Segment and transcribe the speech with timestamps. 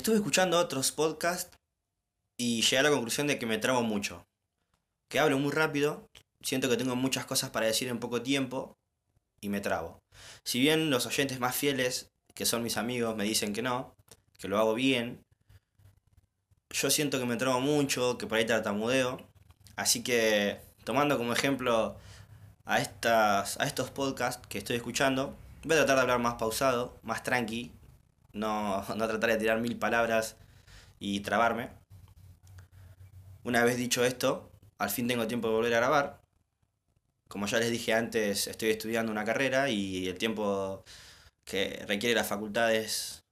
[0.00, 1.58] Estuve escuchando otros podcasts
[2.38, 4.24] y llegué a la conclusión de que me trabo mucho.
[5.10, 6.08] Que hablo muy rápido,
[6.42, 8.78] siento que tengo muchas cosas para decir en poco tiempo
[9.42, 9.98] y me trabo.
[10.42, 13.94] Si bien los oyentes más fieles, que son mis amigos, me dicen que no,
[14.38, 15.20] que lo hago bien,
[16.70, 19.20] yo siento que me trabo mucho, que por ahí tartamudeo.
[19.76, 21.98] Así que, tomando como ejemplo
[22.64, 26.98] a, estas, a estos podcasts que estoy escuchando, voy a tratar de hablar más pausado,
[27.02, 27.70] más tranqui,
[28.32, 30.36] no, no tratar de tirar mil palabras
[30.98, 31.70] y trabarme.
[33.44, 36.20] Una vez dicho esto, al fin tengo tiempo de volver a grabar.
[37.28, 40.84] Como ya les dije antes, estoy estudiando una carrera y el tiempo
[41.44, 43.24] que requiere la facultad es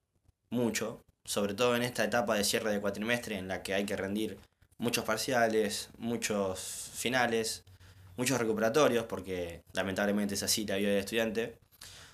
[0.51, 3.97] mucho, sobre todo en esta etapa de cierre de cuatrimestre en la que hay que
[3.97, 4.39] rendir
[4.78, 7.65] muchos parciales, muchos finales,
[8.17, 11.59] muchos recuperatorios, porque lamentablemente es así la vida del estudiante.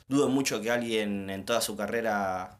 [0.09, 2.59] Dudo mucho que alguien en toda su carrera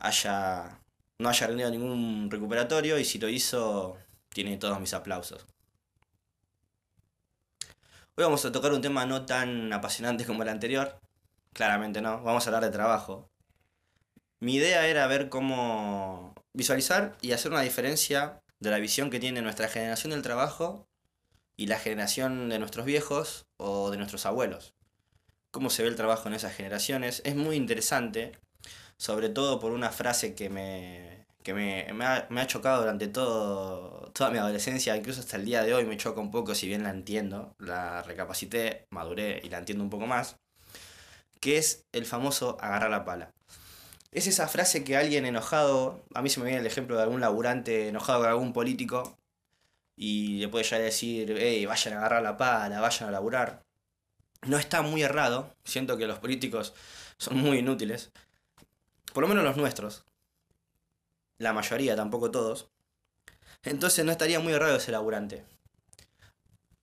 [0.00, 0.80] haya
[1.18, 3.96] no haya rendido ningún recuperatorio y si lo hizo
[4.28, 5.46] tiene todos mis aplausos.
[8.16, 10.98] Hoy vamos a tocar un tema no tan apasionante como el anterior,
[11.52, 13.30] claramente no, vamos a hablar de trabajo.
[14.40, 19.42] Mi idea era ver cómo visualizar y hacer una diferencia de la visión que tiene
[19.42, 20.86] nuestra generación del trabajo
[21.56, 24.74] y la generación de nuestros viejos o de nuestros abuelos.
[25.50, 27.22] Cómo se ve el trabajo en esas generaciones.
[27.24, 28.38] Es muy interesante,
[28.98, 33.08] sobre todo por una frase que me, que me, me, ha, me ha, chocado durante
[33.08, 36.66] todo, toda mi adolescencia, incluso hasta el día de hoy me choca un poco, si
[36.66, 40.36] bien la entiendo, la recapacité, maduré y la entiendo un poco más,
[41.40, 43.30] que es el famoso agarrar la pala.
[44.12, 47.20] Es esa frase que alguien enojado, a mí se me viene el ejemplo de algún
[47.20, 49.16] laburante enojado con algún político,
[49.96, 53.62] y le puede ya decir, hey, vayan a agarrar la pala, vayan a laburar.
[54.42, 56.74] No está muy errado, siento que los políticos
[57.18, 58.12] son muy inútiles,
[59.16, 60.04] por lo menos los nuestros,
[61.38, 62.68] la mayoría, tampoco todos.
[63.62, 65.42] Entonces no estaría muy errado ese laburante.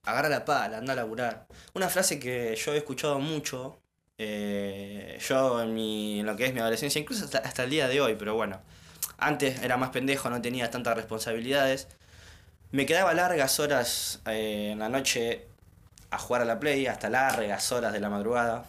[0.02, 1.46] Agarra la pala, anda a laburar.
[1.76, 3.78] Una frase que yo he escuchado mucho,
[4.18, 7.88] eh, yo en, mi, en lo que es mi adolescencia, incluso hasta, hasta el día
[7.88, 8.60] de hoy, pero bueno.
[9.20, 11.88] Antes era más pendejo, no tenía tantas responsabilidades.
[12.72, 15.46] Me quedaba largas horas eh, en la noche
[16.10, 18.66] a jugar a la play, hasta largas horas de la madrugada.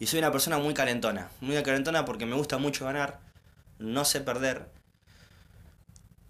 [0.00, 3.20] Y soy una persona muy calentona, muy calentona porque me gusta mucho ganar,
[3.78, 4.66] no sé perder.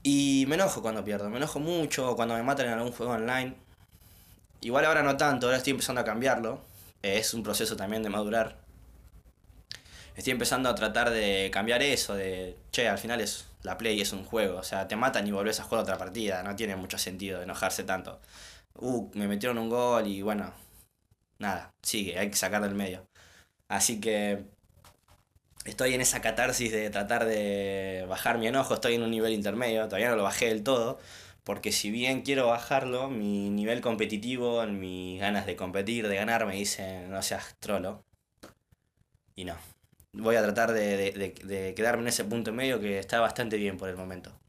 [0.03, 3.55] Y me enojo cuando pierdo, me enojo mucho cuando me matan en algún juego online.
[4.61, 6.61] Igual ahora no tanto, ahora estoy empezando a cambiarlo.
[7.03, 8.59] Es un proceso también de madurar.
[10.17, 14.13] Estoy empezando a tratar de cambiar eso, de, che, al final es la play, es
[14.13, 14.59] un juego.
[14.59, 16.43] O sea, te matan y volvés a jugar otra partida.
[16.43, 18.21] No tiene mucho sentido enojarse tanto.
[18.75, 20.53] Uh, me metieron un gol y bueno,
[21.39, 23.10] nada, sigue, hay que sacar del medio.
[23.71, 24.45] Así que
[25.65, 29.85] estoy en esa catarsis de tratar de bajar mi enojo, estoy en un nivel intermedio,
[29.85, 30.99] todavía no lo bajé del todo,
[31.45, 36.57] porque si bien quiero bajarlo, mi nivel competitivo, mis ganas de competir, de ganar, me
[36.57, 38.05] dicen no seas trolo.
[39.35, 39.57] Y no.
[40.13, 43.57] Voy a tratar de, de, de, de quedarme en ese punto medio que está bastante
[43.57, 44.40] bien por el momento.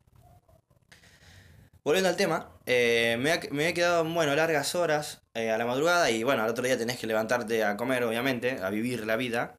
[1.83, 6.11] Volviendo al tema, eh, me, ha, he quedado, bueno, largas horas eh, a la madrugada
[6.11, 9.57] y bueno, al otro día tenés que levantarte a comer, obviamente, a vivir la vida.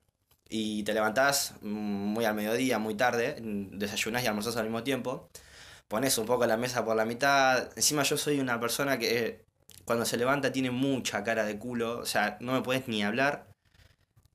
[0.48, 5.30] Y te levantás muy al mediodía, muy tarde, desayunás y almorzás al mismo tiempo.
[5.88, 7.70] Pones un poco la mesa por la mitad.
[7.76, 9.44] Encima yo soy una persona que
[9.84, 11.98] cuando se levanta tiene mucha cara de culo.
[12.00, 13.48] O sea, no me puedes ni hablar.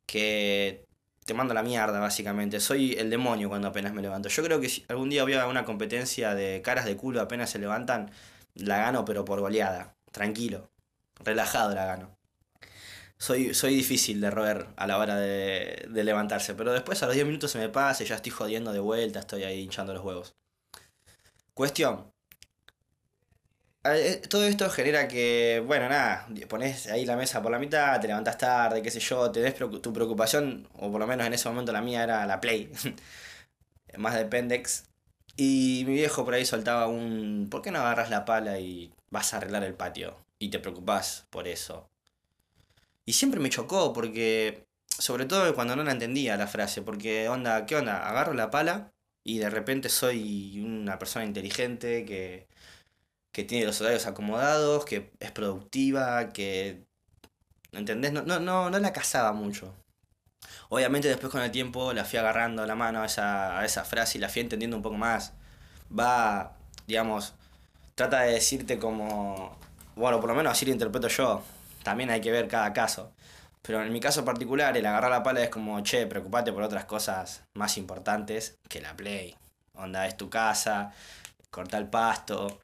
[0.07, 0.86] Que
[1.27, 2.61] te mando la mierda, básicamente.
[2.61, 4.29] Soy el demonio cuando apenas me levanto.
[4.29, 7.49] Yo creo que si algún día voy a una competencia de caras de culo apenas
[7.49, 8.11] se levantan,
[8.55, 9.97] la gano, pero por goleada.
[10.11, 10.69] Tranquilo.
[11.19, 12.17] Relajado la gano.
[13.17, 17.15] Soy, soy difícil de roer a la hora de, de levantarse, pero después a los
[17.15, 20.03] 10 minutos se me pasa y ya estoy jodiendo de vuelta, estoy ahí hinchando los
[20.05, 20.35] huevos.
[21.53, 22.13] Cuestión.
[24.29, 28.37] Todo esto genera que, bueno, nada, pones ahí la mesa por la mitad, te levantas
[28.37, 31.81] tarde, qué sé yo, tenés tu preocupación, o por lo menos en ese momento la
[31.81, 32.71] mía era la Play,
[33.97, 34.85] más de Pendex.
[35.35, 39.33] Y mi viejo por ahí soltaba un, ¿por qué no agarras la pala y vas
[39.33, 40.17] a arreglar el patio?
[40.39, 41.89] Y te preocupás por eso.
[43.05, 47.65] Y siempre me chocó porque, sobre todo cuando no la entendía la frase, porque onda,
[47.65, 48.09] ¿qué onda?
[48.09, 48.91] Agarro la pala
[49.23, 52.47] y de repente soy una persona inteligente que
[53.37, 56.87] que tiene los horarios acomodados, que es productiva, que...
[57.71, 58.11] ¿Entendés?
[58.11, 59.75] No, no, no, no la cazaba mucho.
[60.69, 64.17] Obviamente después con el tiempo la fui agarrando la mano a esa, a esa frase
[64.17, 65.33] y la fui entendiendo un poco más.
[65.87, 66.57] Va,
[66.87, 67.35] digamos,
[67.93, 69.55] trata de decirte como...
[69.95, 71.43] Bueno, por lo menos así lo interpreto yo.
[71.83, 73.11] También hay que ver cada caso.
[73.61, 76.85] Pero en mi caso particular, el agarrar la pala es como, che, preocupate por otras
[76.85, 79.35] cosas más importantes que la play.
[79.75, 80.91] Onda, es tu casa,
[81.51, 82.61] cortar el pasto.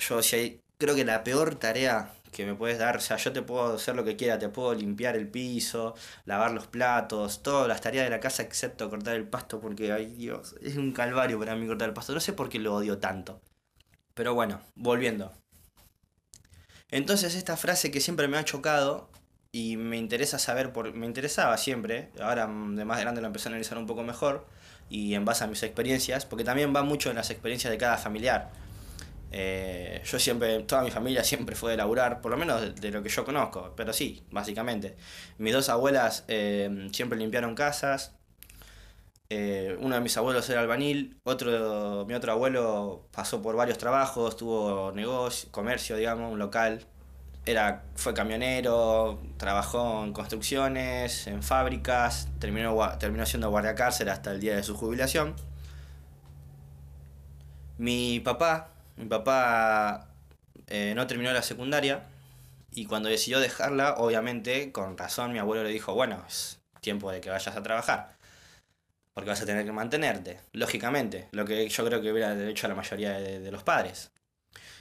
[0.00, 3.32] Yo, si hay, creo que la peor tarea que me puedes dar, o sea, yo
[3.32, 5.94] te puedo hacer lo que quiera, te puedo limpiar el piso,
[6.24, 10.06] lavar los platos, todas las tareas de la casa excepto cortar el pasto, porque, ay
[10.14, 12.14] Dios, es un calvario para mí cortar el pasto.
[12.14, 13.40] No sé por qué lo odio tanto.
[14.14, 15.32] Pero bueno, volviendo.
[16.90, 19.10] Entonces esta frase que siempre me ha chocado
[19.52, 23.50] y me interesa saber, por, me interesaba siempre, ahora de más grande lo empecé a
[23.50, 24.46] analizar un poco mejor
[24.88, 27.96] y en base a mis experiencias, porque también va mucho en las experiencias de cada
[27.96, 28.50] familiar.
[29.32, 33.02] Eh, yo siempre, toda mi familia siempre fue de laburar, por lo menos de, lo
[33.02, 34.96] que yo conozco, pero sí, básicamente.
[35.38, 38.16] Mis dos abuelas eh, siempre limpiaron casas,
[39.32, 44.36] eh, uno de mis abuelos era albanil, otro, mi otro abuelo pasó por varios trabajos,
[44.36, 46.84] tuvo negocio, comercio, digamos, un local,
[47.46, 54.40] era, fue camionero, trabajó en construcciones, en fábricas, terminó, terminó siendo guardia cárcel hasta el
[54.40, 55.36] día de su jubilación.
[57.78, 58.69] Mi papá,
[59.00, 60.08] mi papá
[60.66, 62.06] eh, no terminó la secundaria
[62.72, 67.20] y cuando decidió dejarla, obviamente, con razón, mi abuelo le dijo, bueno, es tiempo de
[67.20, 68.16] que vayas a trabajar.
[69.14, 72.74] Porque vas a tener que mantenerte, lógicamente, lo que yo creo que hubiera hecho la
[72.74, 74.12] mayoría de, los padres.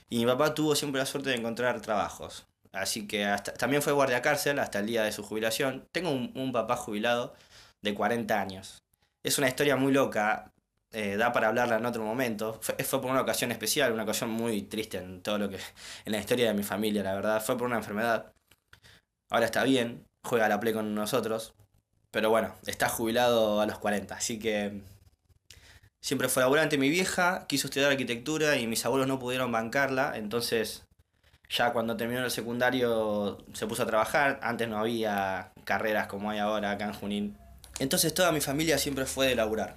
[0.10, 2.46] Y mi papá tuvo siempre la suerte de encontrar trabajos.
[2.72, 5.88] Así que hasta, también fue guardia cárcel hasta el día de su jubilación.
[5.92, 7.34] Tengo un, un papá jubilado
[7.82, 8.84] de 40 años.
[9.24, 10.52] Es una historia muy loca,
[10.92, 12.58] eh, da para hablarla en otro momento.
[12.62, 15.58] Fue, fue, por una ocasión especial, una ocasión muy triste en todo lo que.
[16.06, 17.44] en la historia de mi familia, la verdad.
[17.44, 18.34] Fue por una enfermedad.
[19.30, 21.54] Ahora está bien, juega a la play con nosotros.
[22.12, 24.82] Pero bueno, está jubilado a los 40, así que.
[26.02, 26.78] Siempre fue laburante.
[26.78, 30.86] Mi vieja quiso estudiar arquitectura y mis abuelos no pudieron bancarla, entonces
[31.50, 36.40] ya cuando terminó el secundario se puso a trabajar, antes no había carreras como hay
[36.40, 37.38] ahora acá en Junín.
[37.80, 39.76] Entonces toda mi familia siempre fue de laburar.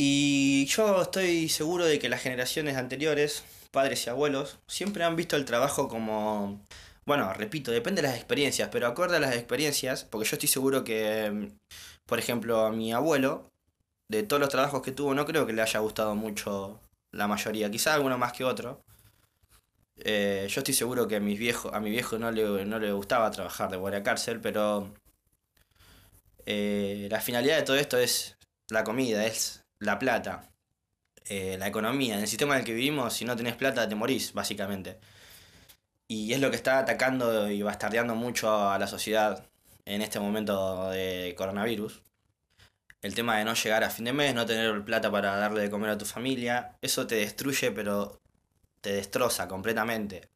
[0.00, 3.42] Y yo estoy seguro de que las generaciones anteriores,
[3.72, 6.64] padres y abuelos, siempre han visto el trabajo como...
[7.04, 10.84] Bueno, repito, depende de las experiencias, pero acorde a las experiencias, porque yo estoy seguro
[10.84, 11.50] que,
[12.06, 13.50] por ejemplo, a mi abuelo,
[14.08, 16.80] de todos los trabajos que tuvo, no creo que le haya gustado mucho
[17.12, 18.80] la mayoría, quizá alguno más que otro.
[20.04, 22.92] Eh, yo estoy seguro que a, mis viejos, a mi viejo no le, no le
[22.92, 24.94] gustaba trabajar de guardia cárcel, pero
[26.46, 28.36] eh, la finalidad de todo esto es
[28.70, 30.50] la comida, es la plata,
[31.26, 32.14] eh, la economía.
[32.14, 34.98] En el sistema en el que vivimos, si no tenés plata, te morís, básicamente.
[36.08, 39.46] Y es lo que está atacando y bastardeando mucho a la sociedad
[39.84, 42.02] en este momento de coronavirus.
[43.02, 45.70] El tema de no llegar a fin de mes, no tener plata para darle de
[45.70, 48.20] comer a tu familia, eso te destruye, pero
[48.80, 50.28] te destroza completamente.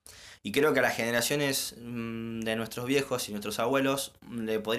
[0.43, 4.13] Y creo que a las generaciones mm, de nuestros viejos y nuestros abuelos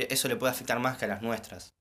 [0.09, 1.73] eso le puede afectar más que a las nuestras.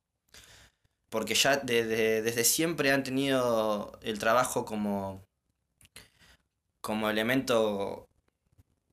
[1.13, 5.23] Porque ya desde siempre han tenido el trabajo como,
[6.81, 8.09] como elemento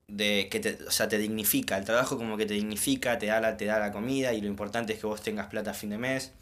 [0.06, 1.78] de que te, o sea, te dignifica.
[1.78, 4.48] El trabajo como que te dignifica, te da, la, te da la comida y lo
[4.48, 6.32] importante es que vos tengas plata a fin de mes.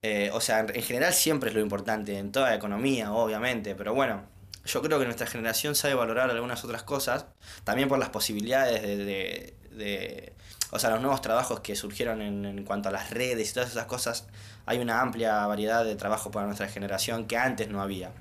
[0.00, 3.94] Eh, o sea, en general siempre es lo importante, en toda la economía, obviamente, pero
[3.94, 4.22] bueno,
[4.64, 7.26] yo creo que nuestra generación sabe valorar algunas otras cosas,
[7.64, 10.32] también por las posibilidades de, de, de
[10.74, 13.70] o sea, los nuevos trabajos que surgieron en, en, cuanto a las redes y todas
[13.70, 14.26] esas cosas,
[14.64, 18.12] hay una amplia variedad de trabajo para nuestra generación que antes no había.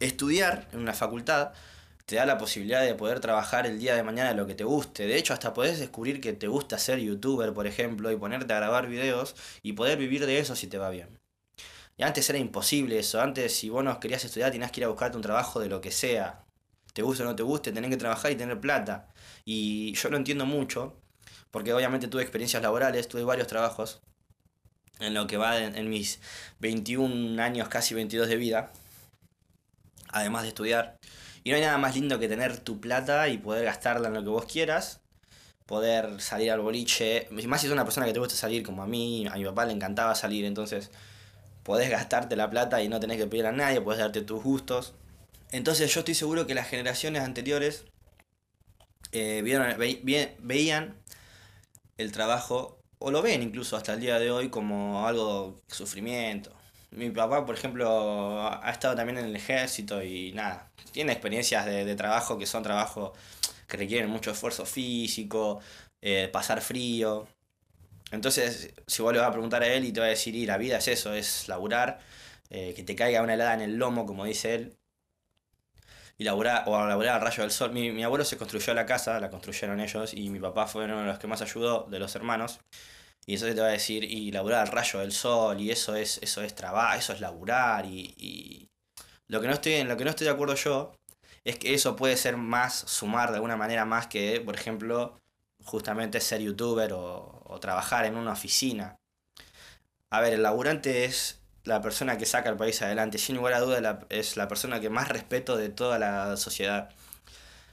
[0.00, 1.52] Estudiar en una facultad
[2.06, 5.06] te da la posibilidad de poder trabajar el día de mañana lo que te guste.
[5.06, 8.56] De hecho, hasta podés descubrir que te gusta ser youtuber, por ejemplo, y ponerte a
[8.56, 11.20] grabar videos y poder vivir de eso si te va bien.
[11.96, 13.20] Y antes era imposible eso.
[13.20, 15.80] Antes, si vos no querías estudiar, tenías que ir a buscarte un trabajo de lo
[15.80, 16.44] que sea.
[16.92, 19.08] Te guste o no te guste, tenés que trabajar y tener plata.
[19.44, 20.96] Y yo lo entiendo mucho,
[21.52, 24.00] porque obviamente tuve experiencias laborales, tuve varios trabajos
[24.98, 26.18] en lo que va en, mis
[26.60, 28.72] 21 años, casi 22 de vida,
[30.08, 30.96] además de estudiar.
[31.44, 34.22] Y no hay nada más lindo que tener tu plata y poder gastarla en lo
[34.22, 35.00] que vos quieras.
[35.66, 37.28] Poder salir al boliche.
[37.46, 39.66] Más si es una persona que te gusta salir como a mí, a mi papá
[39.66, 40.90] le encantaba salir, entonces
[41.62, 44.94] podés gastarte la plata y no tenés que pedir a nadie, podés darte tus gustos.
[45.50, 47.84] Entonces yo estoy seguro que las generaciones anteriores
[49.12, 49.42] eh,
[50.42, 50.96] veían
[51.98, 56.52] el trabajo, o lo ven incluso hasta el día de hoy, como algo sufrimiento.
[56.90, 61.84] Mi papá, por ejemplo, ha estado también en el ejército y nada, tiene experiencias de,
[61.84, 63.12] de trabajo que son trabajos
[63.72, 65.60] que requieren mucho esfuerzo físico,
[66.02, 67.26] eh, pasar frío.
[68.10, 70.46] Entonces, si vos le vas a preguntar a él y te va a decir, y
[70.46, 72.00] la vida es eso, es laburar,
[72.50, 74.76] eh, que te caiga una helada en el lomo, como dice él,
[76.18, 77.72] y laburar, o laburar al rayo del sol.
[77.72, 81.00] Mi, mi abuelo se construyó la casa, la construyeron ellos, y mi papá fue uno
[81.00, 82.60] de los que más ayudó de los hermanos.
[83.26, 86.18] Y entonces te va a decir, y laburar al rayo del sol, y eso es,
[86.22, 88.68] eso es trabajo, eso es laburar, y, y,
[89.28, 90.92] lo que no estoy, lo que no estoy de acuerdo yo
[91.44, 95.18] es que eso puede ser más, sumar de alguna manera más que, por ejemplo,
[95.64, 98.98] justamente ser youtuber o trabajar en una oficina.
[100.10, 103.60] A ver, el laburante es la persona que saca el país adelante, sin lugar a
[103.60, 106.90] duda es la persona que más respeto de toda la sociedad,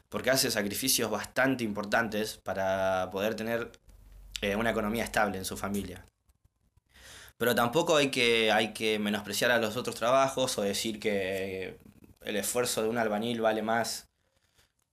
[0.09, 3.71] porque hace sacrificios bastante importantes para poder tener
[4.41, 6.05] eh, una economía estable en su familia.
[7.37, 11.79] Pero tampoco hay que, hay que menospreciar a los otros trabajos o decir que
[12.21, 14.09] el esfuerzo de un albañil vale más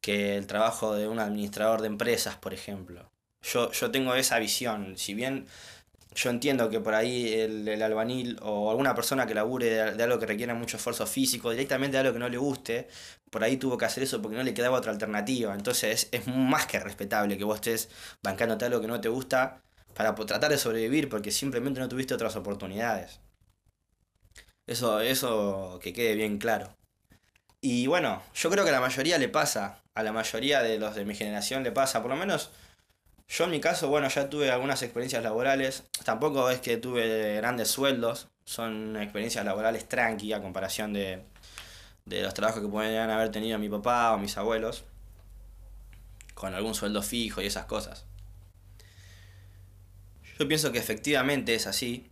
[0.00, 3.10] que el trabajo de un administrador de empresas, por ejemplo.
[3.42, 4.96] Yo, yo tengo esa visión.
[4.96, 5.48] Si bien
[6.16, 10.18] yo entiendo que por ahí el, el albañil o alguna persona que labure de, algo
[10.18, 12.88] que requiera mucho esfuerzo físico, directamente de algo que no le guste,
[13.30, 15.54] por ahí tuvo que hacer eso porque no le quedaba otra alternativa.
[15.54, 17.90] Entonces es, más que respetable que vos estés
[18.22, 19.62] bancándote algo que no te gusta
[19.94, 23.20] para tratar de sobrevivir porque simplemente no tuviste otras oportunidades.
[24.66, 26.74] Eso, eso que quede bien claro.
[27.60, 30.94] Y bueno, yo creo que a la mayoría le pasa, a la mayoría de los
[30.94, 32.50] de mi generación le pasa, por lo menos
[33.28, 35.84] yo en mi caso, bueno, ya tuve algunas experiencias laborales.
[36.04, 38.28] Tampoco es que tuve grandes sueldos.
[38.44, 41.24] Son experiencias laborales tranqui a comparación de,
[42.04, 44.84] de los trabajos que podrían haber tenido mi papá o mis abuelos.
[46.34, 48.06] Con algún sueldo fijo y esas cosas.
[50.38, 52.10] Yo pienso que efectivamente es así.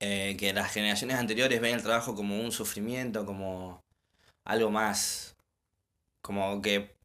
[0.00, 3.80] Eh, que las generaciones anteriores ven el trabajo como un sufrimiento, como
[4.44, 5.34] algo más.
[6.22, 6.97] Como que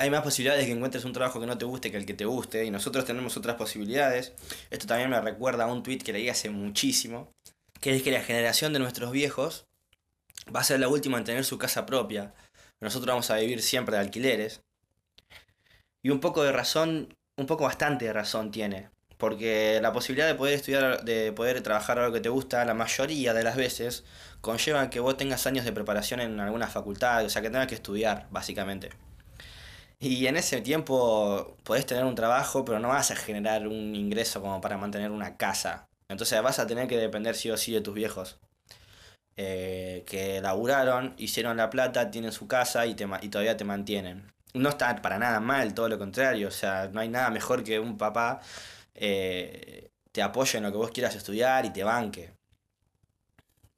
[0.00, 2.14] hay más posibilidades de que encuentres un trabajo que no te guste que el que
[2.14, 4.32] te guste, y nosotros tenemos otras posibilidades.
[4.70, 7.34] Esto también me recuerda a un tweet que leí hace muchísimo,
[7.80, 9.66] que es que la generación de nuestros viejos
[10.54, 12.32] va a ser la última en tener su casa propia.
[12.80, 14.62] Nosotros vamos a vivir siempre de alquileres.
[16.02, 18.88] Y un poco de razón, un poco bastante de razón tiene.
[19.18, 23.34] Porque la posibilidad de poder estudiar, de poder trabajar algo que te gusta, la mayoría
[23.34, 24.04] de las veces
[24.40, 27.74] conlleva que vos tengas años de preparación en alguna facultad, o sea que tengas que
[27.74, 28.88] estudiar, básicamente.
[30.02, 34.40] Y en ese tiempo podés tener un trabajo, pero no vas a generar un ingreso
[34.40, 35.88] como para mantener una casa.
[36.08, 38.38] Entonces vas a tener que depender sí o sí de tus viejos.
[39.36, 44.32] Eh, que laburaron, hicieron la plata, tienen su casa y, te, y todavía te mantienen.
[44.54, 46.48] No está para nada mal, todo lo contrario.
[46.48, 48.40] O sea, no hay nada mejor que un papá
[48.94, 52.32] eh, te apoye en lo que vos quieras estudiar y te banque.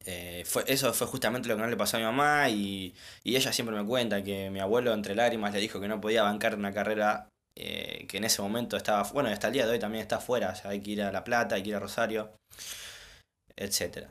[0.04, 2.94] Eh, fue, eso fue justamente lo que no le pasó a mi mamá y,
[3.24, 6.56] ella siempre me cuenta que mi abuelo entre lágrimas le dijo que no podía bancar
[6.56, 10.02] una carrera eh, que en ese momento estaba, bueno, hasta el día de hoy también
[10.02, 12.32] está fuera, o sea, hay que ir a La Plata, hay que ir a Rosario,
[13.56, 14.08] etc.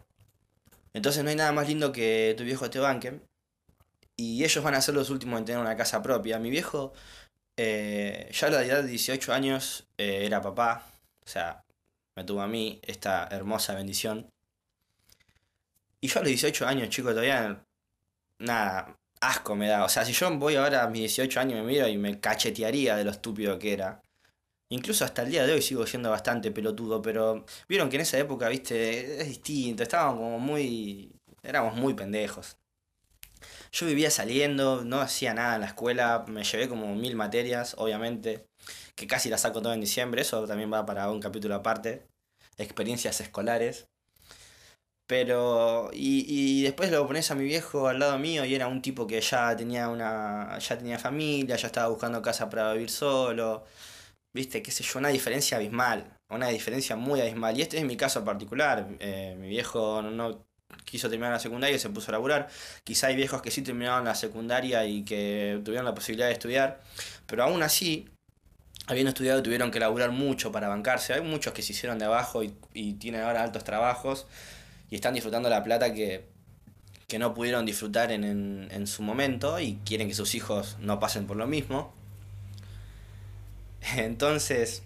[0.93, 3.19] Entonces no hay nada más lindo que tu viejo te banque
[4.17, 6.39] y ellos van a ser los últimos en tener una casa propia.
[6.39, 6.93] Mi viejo
[7.57, 10.85] eh, ya a la edad de 18 años era papá,
[11.25, 11.63] o sea,
[12.17, 14.27] me tuvo a mí esta hermosa bendición
[16.01, 17.63] y yo a los 18 años, chicos, todavía.
[18.39, 19.85] Nada, asco me da.
[19.85, 22.95] O sea, si yo voy ahora a mis 18 años me miro y me cachetearía
[22.95, 24.01] de lo estúpido que era.
[24.69, 28.17] Incluso hasta el día de hoy sigo siendo bastante pelotudo, pero vieron que en esa
[28.17, 29.83] época, viste, es distinto.
[29.83, 31.11] Estábamos como muy.
[31.43, 32.57] Éramos muy pendejos.
[33.71, 38.45] Yo vivía saliendo, no hacía nada en la escuela, me llevé como mil materias, obviamente,
[38.95, 42.05] que casi las saco todo en diciembre, eso también va para un capítulo aparte,
[42.57, 43.87] experiencias escolares.
[45.11, 48.81] Pero, y, y después lo pones a mi viejo al lado mío y era un
[48.81, 53.65] tipo que ya tenía una, ya tenía familia, ya estaba buscando casa para vivir solo.
[54.33, 57.57] Viste, qué sé yo, una diferencia abismal, una diferencia muy abismal.
[57.59, 58.87] Y este es mi caso particular.
[58.99, 60.45] Eh, mi viejo no,
[60.85, 62.47] quiso terminar la secundaria y se puso a laburar.
[62.85, 66.79] Quizá hay viejos que sí terminaron la secundaria y que tuvieron la posibilidad de estudiar,
[67.27, 68.07] pero aún así,
[68.87, 71.13] habiendo estudiado, tuvieron que laburar mucho para bancarse.
[71.13, 74.27] Hay muchos que se hicieron de abajo y, y tienen ahora altos trabajos
[74.91, 76.29] y están disfrutando la plata que,
[77.17, 81.45] no pudieron disfrutar en, su momento y quieren que sus hijos no pasen por lo
[81.45, 81.91] mismo.
[83.97, 84.83] Entonces,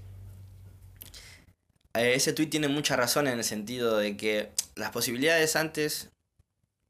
[1.93, 6.09] eh, ese tweet tiene mucha razón en el sentido de que las posibilidades antes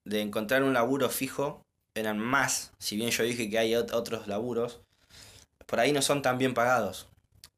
[0.06, 1.62] de encontrar un laburo fijo
[1.96, 4.82] eran más, si bien yo dije que hay otros laburos,
[5.66, 7.08] por ahí no son tan bien pagados.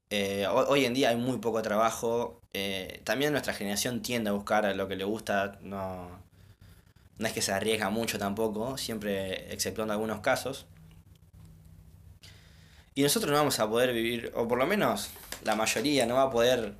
[0.09, 2.36] Eh, hoy en día hay muy poco trabajo.
[2.53, 5.59] Eh, también nuestra generación tiende a buscar lo que le gusta.
[5.61, 6.09] No,
[7.17, 10.65] no es que se arriesga mucho tampoco, siempre exceptuando algunos casos.
[12.95, 15.09] Y nosotros no vamos a poder vivir, o por lo menos
[15.43, 16.73] la mayoría no va a poder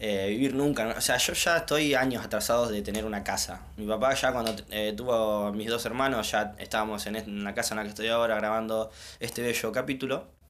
[0.00, 0.94] eh, vivir nunca.
[0.96, 3.62] O sea, yo ya estoy años atrasados de tener una casa.
[3.76, 4.54] Mi papá ya cuando
[4.96, 8.34] tuvo a mis dos hermanos, ya estábamos en la casa en la que estoy ahora
[8.36, 10.40] grabando este bello capítulo.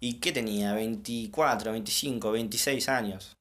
[0.00, 0.72] ¿Y qué tenía?
[0.72, 3.36] 24, 25, 26 años.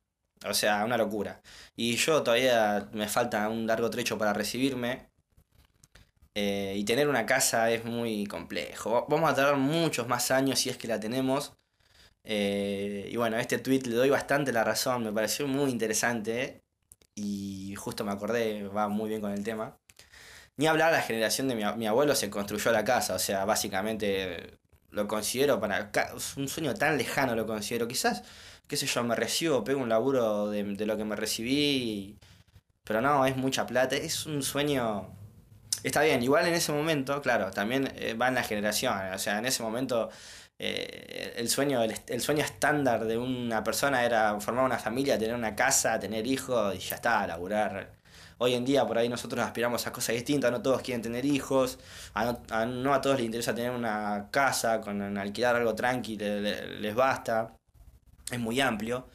[0.46, 1.42] O sea, una locura.
[1.76, 5.10] Y yo todavía me falta un largo trecho para recibirme.
[6.36, 9.06] Eh, y tener una casa es muy complejo.
[9.10, 11.54] Vamos a tardar muchos más años si es que la tenemos.
[12.24, 16.62] Eh, y bueno, este tweet le doy bastante la razón, me pareció muy interesante.
[17.16, 19.78] Y justo me acordé, va muy bien con el tema.
[20.58, 24.60] Ni hablar la generación de mi, mi abuelo se construyó la casa, o sea, básicamente
[24.92, 25.92] lo considero para.
[26.38, 27.88] Un sueño tan lejano lo considero.
[27.88, 28.24] Quizás,
[28.70, 32.18] qué sé yo, me recibo, pego un laburo de, lo que me recibí.
[32.86, 33.96] Pero no, es mucha plata.
[33.96, 35.10] Es un sueño.
[35.84, 38.94] Está bien, igual en ese momento, claro, también eh, va en la generación.
[39.14, 40.10] O sea, en ese momento.
[40.62, 45.34] Eh, el sueño el, el, sueño estándar de una persona era formar una familia, tener
[45.36, 47.94] una casa, tener hijos y ya está, laburar
[48.42, 51.78] Hoy en día por ahí nosotros aspiramos a cosas distintas, no todos quieren tener hijos,
[52.16, 57.59] no, a, todos les interesa tener una casa, con alquilar algo tranquilo, les basta,
[58.32, 59.08] es muy amplio.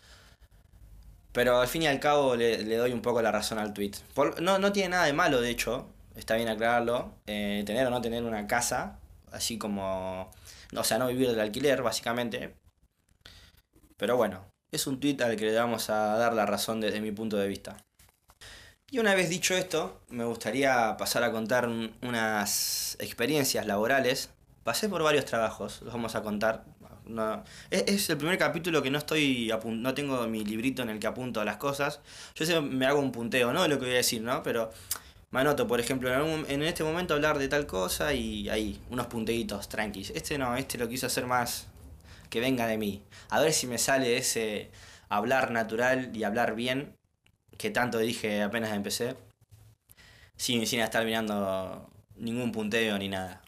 [1.33, 3.93] Pero al fin y al cabo le, le doy un poco la razón al tweet.
[4.41, 8.01] No, no tiene nada de malo, de hecho, está bien aclararlo, eh, tener o no
[8.01, 8.99] tener una casa,
[9.33, 10.31] así como,
[10.77, 12.55] o sea, no vivir del alquiler, básicamente.
[13.97, 17.13] Pero bueno, es un tweet al que le vamos a dar la razón desde mi
[17.13, 17.77] punto de vista.
[18.91, 24.31] Y una vez dicho esto, me gustaría pasar a contar unas experiencias laborales.
[24.63, 26.65] Pasé por varios trabajos, los vamos a contar.
[27.07, 30.99] No, es, es, el primer capítulo que no estoy no tengo mi librito en el
[30.99, 32.01] que apunto las cosas.
[32.35, 33.67] Yo sé, me hago un punteo, ¿no?
[33.69, 34.43] Lo que voy a decir, ¿no?
[34.43, 34.71] Pero
[35.31, 39.07] me anoto, por ejemplo, en, en este momento hablar de tal cosa y ahí, unos
[39.09, 40.13] punteitos tranquilos.
[40.15, 41.67] Este no, este lo quise hacer más
[42.31, 43.03] que venga de mí.
[43.31, 44.71] A ver si me sale ese
[45.09, 46.97] hablar natural y hablar bien
[47.59, 49.17] que tanto dije apenas empecé,
[50.37, 53.44] sin, sin estar mirando ningún punteo ni nada.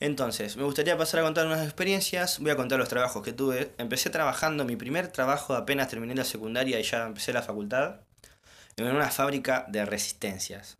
[0.00, 3.72] Entonces, me gustaría pasar a contar unas experiencias, voy a contar los trabajos que tuve.
[3.78, 8.00] Empecé trabajando, mi primer trabajo apenas terminé la secundaria y ya empecé la facultad,
[8.76, 10.78] en una fábrica de resistencias.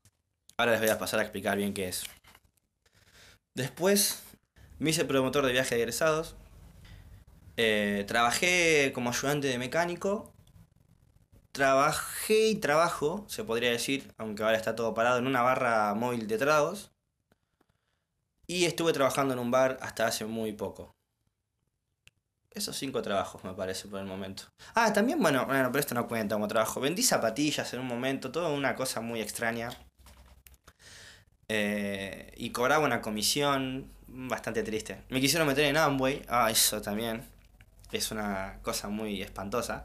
[0.57, 2.05] Ahora les voy a pasar a explicar bien qué es.
[3.55, 4.23] Después,
[4.79, 6.37] me hice promotor de viaje de egresados.
[7.57, 10.33] Eh, trabajé como ayudante de mecánico
[11.59, 16.27] trabajé y trabajo, se podría decir, aunque ahora está todo parado, en una barra móvil
[16.29, 16.93] de tragos.
[18.49, 20.97] Y estuve trabajando en un bar hasta hace muy poco.
[22.51, 24.45] Esos cinco trabajos me parece por el momento.
[24.75, 26.81] Ah, también, bueno, bueno, pero esto no cuenta como trabajo.
[26.81, 29.71] Vendí zapatillas en un momento, toda una cosa muy extraña.
[31.49, 35.03] Eh, y cobraba una comisión bastante triste.
[35.11, 36.23] Me quisieron meter en Amway.
[36.27, 37.23] Ah, eso también.
[37.93, 39.85] Es una cosa muy espantosa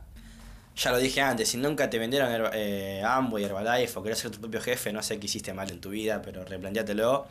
[0.76, 4.40] ya lo dije antes, si nunca te vendieron eh, Amway, Herbalife o querés ser tu
[4.40, 7.28] propio jefe, no sé qué hiciste mal en tu vida, pero replanteátelo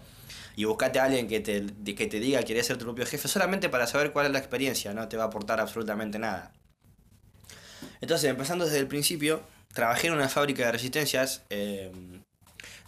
[0.56, 3.28] y buscate a alguien que te, que te diga que querés ser tu propio jefe
[3.28, 6.52] solamente para saber cuál es la experiencia, no te va a aportar absolutamente nada.
[8.00, 11.92] Entonces, empezando desde el principio, trabajé en una fábrica de resistencias, eh,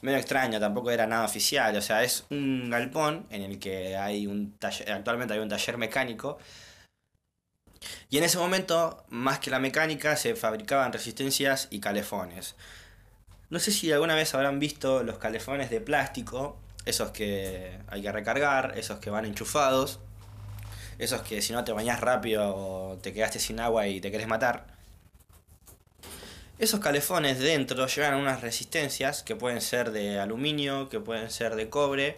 [0.03, 4.27] medio extraña, tampoco era nada oficial, o sea, es un galpón en el que hay
[4.27, 6.39] un taller, actualmente hay un taller mecánico
[8.11, 12.55] y en ese momento, más que la mecánica, se fabricaban resistencias y calefones.
[13.51, 18.13] No sé si alguna vez habrán visto los calefones de plástico, esos que hay que
[18.13, 20.01] recargar, esos que van enchufados,
[20.99, 24.75] esos que si no te bañas rápido te quedaste sin agua y te querés matar.
[26.59, 31.69] Esos calefones dentro llevan unas resistencias que pueden ser de aluminio, que pueden ser de
[31.69, 32.17] cobre,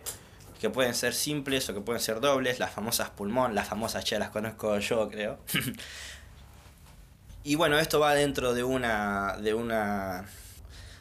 [0.61, 4.19] que pueden ser simples o que pueden ser dobles, las famosas pulmón, las famosas ya
[4.19, 5.39] las conozco yo, creo.
[7.45, 10.27] y bueno, esto va dentro de una de una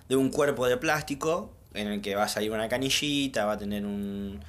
[0.07, 3.57] de un cuerpo de plástico en el que va a salir una canillita, va a
[3.57, 4.43] tener un,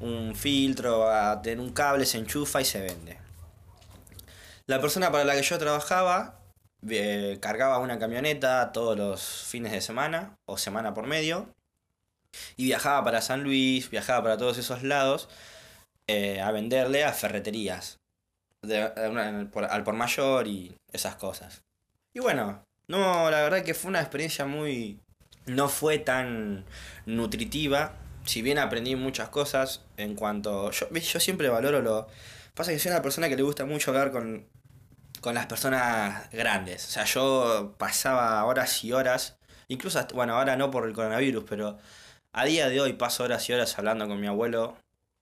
[0.00, 3.18] un filtro, va a tener un cable, se enchufa y se vende.
[4.66, 6.38] La persona para la que yo trabajaba
[6.88, 11.48] eh, cargaba una camioneta todos los fines de semana o semana por medio
[12.56, 15.28] y viajaba para San Luis, viajaba para todos esos lados
[16.06, 17.98] eh, a venderle a ferreterías.
[18.62, 21.62] De, al por mayor y esas cosas.
[22.12, 25.00] Y bueno, no, la verdad que fue una experiencia muy...
[25.48, 26.64] No fue tan
[27.06, 27.94] nutritiva.
[28.24, 30.70] Si bien aprendí muchas cosas en cuanto...
[30.70, 32.06] Yo, siempre valoro lo...
[32.54, 34.46] Pasa que soy una persona que le gusta mucho hablar con,
[35.20, 36.86] con las personas grandes.
[36.86, 39.38] O sea, yo pasaba horas y horas.
[39.68, 41.78] Incluso, bueno, ahora no por el coronavirus, pero
[42.32, 44.76] a día de hoy paso horas y horas hablando con mi abuelo.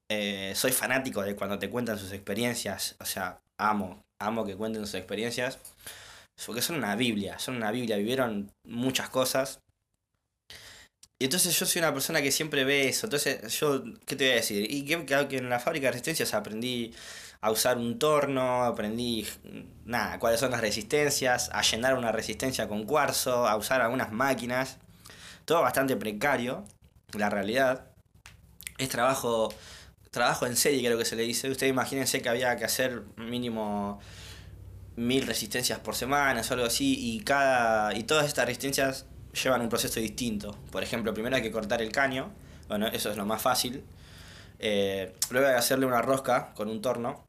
[0.09, 2.97] Eh, soy fanático de cuando te cuentan sus experiencias.
[3.01, 5.59] O sea, amo, amo que cuenten sus experiencias.
[6.45, 7.97] Porque son una Biblia, son una Biblia.
[7.97, 9.61] Vivieron muchas cosas.
[11.19, 13.07] Y entonces yo soy una persona que siempre ve eso.
[13.07, 14.71] Entonces, yo, ¿qué te voy a decir?
[14.71, 16.95] Y que, que en la fábrica de resistencias aprendí
[17.41, 19.27] a usar un torno, aprendí,
[19.87, 24.79] nada, cuáles son las resistencias, a llenar una resistencia con cuarzo, a usar algunas máquinas.
[25.47, 26.65] Todo bastante precario,
[27.15, 27.87] la realidad.
[28.79, 29.55] Es trabajo,
[30.11, 31.51] trabajo en serie, creo que se le dice.
[31.51, 34.01] Ustedes imagínense que había que hacer mínimo
[34.97, 37.95] mil resistencias por semana, o algo así, y cada.
[37.95, 39.07] y todas estas resistencias
[39.43, 40.57] llevan un proceso distinto.
[40.71, 42.33] Por ejemplo, primero hay que cortar el caño,
[42.69, 43.85] bueno, eso es lo más fácil.
[44.59, 47.27] Eh, luego hay que hacerle una rosca con un torno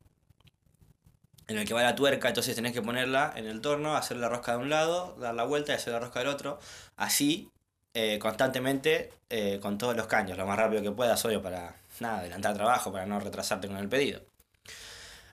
[1.47, 4.29] en el que va la tuerca, entonces tenés que ponerla en el torno, hacer la
[4.29, 6.59] rosca de un lado, dar la vuelta y hacer la rosca del otro.
[6.97, 7.49] Así,
[7.93, 12.19] eh, constantemente, eh, con todos los caños, lo más rápido que puedas, obvio, para nada,
[12.19, 14.21] adelantar trabajo, para no retrasarte con el pedido.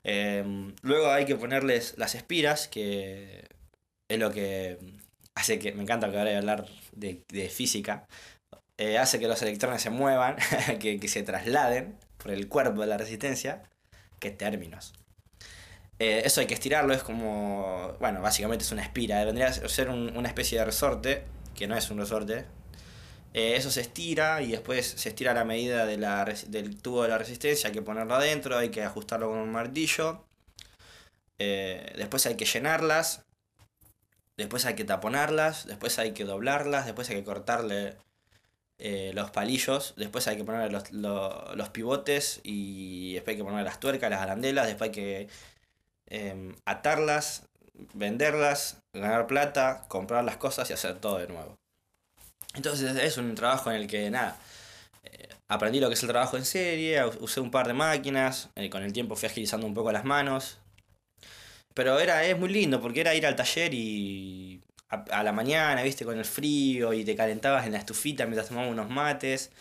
[0.03, 3.47] Luego hay que ponerles las espiras, que
[4.07, 4.77] es lo que
[5.35, 8.07] hace que, me encanta que ahora hablar de, física,
[8.77, 10.37] eh, hace que los electrones se muevan,
[10.79, 13.63] que, que, se trasladen por el cuerpo de la resistencia.
[14.19, 14.93] ¿Qué términos?
[15.99, 19.89] Eh, eso hay que estirarlo, es como, bueno, básicamente es una espira, vendría a ser
[19.89, 22.45] una especie de resorte, que no es un resorte.
[23.33, 27.03] Eh, eso se estira y después se estira a la medida de la, del tubo
[27.03, 30.25] de la resistencia, hay que ponerlo adentro, hay que ajustarlo con un martillo.
[31.37, 33.24] después hay que llenarlas,
[34.37, 37.97] después hay que taponarlas, después hay que doblarlas, después hay que cortarle
[39.13, 43.79] los palillos, después hay que poner los, los, pivotes y después hay que poner las
[43.79, 45.27] tuercas, las arandelas, después hay que
[46.07, 47.47] Em, atarlas,
[47.93, 51.57] venderlas, ganar plata, comprar las cosas y hacer todo de nuevo.
[52.53, 54.37] Entonces es un trabajo en el que nada,
[55.03, 58.69] eh, aprendí lo que es el trabajo en serie, usé un par de máquinas, eh,
[58.69, 60.59] con el tiempo fui agilizando un poco las manos.
[61.75, 66.05] Pero era, es muy lindo porque era ir al taller y a, la mañana, viste,
[66.05, 69.51] con el frío y te calentabas en la estufita mientras tomabas unos mates,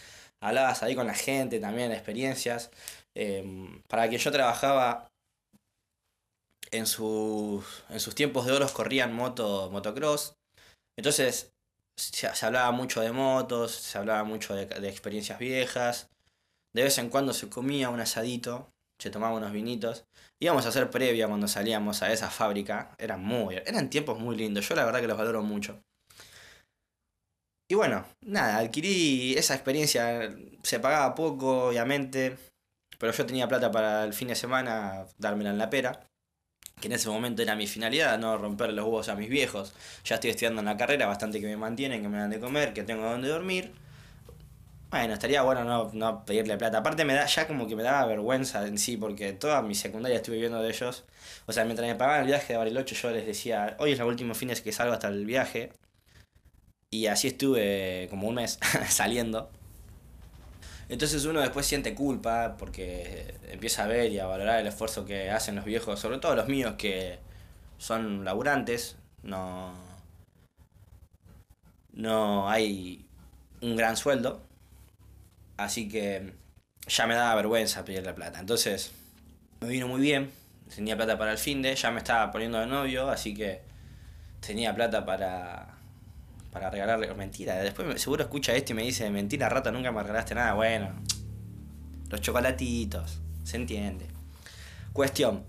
[0.41, 2.71] hablabas ahí con la gente también, experiencias.
[3.17, 5.09] Em, para que yo trabajaba
[6.71, 10.35] en sus, en sus tiempos de oro corrían moto, motocross.
[10.97, 11.53] Entonces
[11.97, 16.11] se, hablaba mucho de motos, se hablaba mucho de, experiencias viejas.
[16.75, 20.07] De vez en cuando se comía un asadito, se tomaba unos vinitos.
[20.41, 22.95] Íbamos a hacer previa cuando salíamos a esa fábrica.
[22.99, 24.69] Eran muy, eran tiempos muy lindos.
[24.69, 25.83] Yo la verdad que los valoro mucho.
[27.69, 30.35] Y bueno, nada, adquirí esa experiencia.
[30.63, 32.37] Se pagaba poco, obviamente.
[32.99, 36.09] Pero yo tenía plata para el fin de semana dármela en la pera
[36.81, 39.75] que en ese momento era mi finalidad, no romper los huevos a mis viejos.
[40.05, 42.73] Ya estoy estudiando en la carrera, bastante que me mantienen, que me dan de comer,
[42.73, 43.73] que tengo donde dormir.
[44.95, 46.79] Bueno, estaría bueno no, no, pedirle plata.
[46.79, 50.19] Aparte me da, ya como que me daba vergüenza en sí, porque toda mi secundaria
[50.19, 51.03] estuve viviendo de ellos.
[51.47, 54.07] O sea, mientras me pagaban el viaje de Bariloche, yo les decía, hoy es los
[54.07, 55.73] últimos fines que salgo hasta el viaje.
[56.91, 59.51] Y así estuve como un mes saliendo.
[60.89, 65.29] Entonces uno después siente culpa porque empieza a ver y a valorar el esfuerzo que
[65.29, 67.19] hacen los viejos, sobre todo los míos que
[67.79, 69.75] son laburantes, no,
[71.95, 73.05] no hay
[73.61, 74.41] un gran sueldo,
[75.57, 76.35] así que
[76.87, 78.41] ya me daba vergüenza pedir la plata.
[78.41, 78.93] Entonces
[79.61, 80.31] me vino muy bien,
[80.75, 83.63] tenía plata para el fin de, ya me estaba poniendo de novio, así que
[84.41, 85.75] tenía plata para
[86.55, 87.13] para regalarle.
[87.15, 90.55] Mentira, después seguro escucha esto y me dice, mentira, rata, nunca me regalaste nada.
[90.55, 90.95] Bueno,
[92.09, 94.07] los chocolatitos, se entiende.
[94.93, 95.45] Cuestión.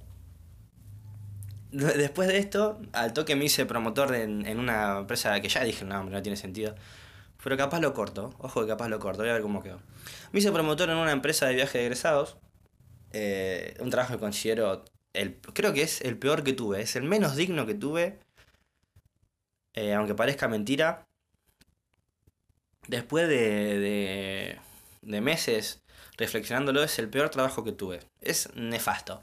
[1.72, 5.86] Después de esto, al toque me hice promotor en, en una empresa que ya dije,
[5.86, 6.74] no, no tiene sentido.
[7.46, 9.80] Pero capaz lo corto, ojo que capaz lo corto, voy a ver cómo quedó.
[10.34, 12.36] Me hice promotor en una empresa de viaje de egresados.
[13.14, 17.04] Eh, un trabajo que considero, el, creo que es el peor que tuve, es el
[17.04, 18.20] menos digno que tuve
[19.76, 21.06] eh, aunque parezca mentira,
[22.88, 24.58] después de,
[25.02, 25.84] de, meses
[26.18, 28.00] reflexionándolo, es el peor trabajo que tuve.
[28.22, 29.22] Es nefasto.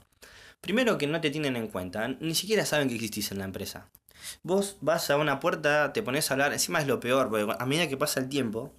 [0.61, 3.89] Primero que no te tienen en cuenta, ni siquiera saben que existís en la empresa.
[4.43, 7.65] Vos vas a una puerta, te pones a hablar, encima es lo peor, porque a
[7.65, 8.73] medida que pasa el tiempo,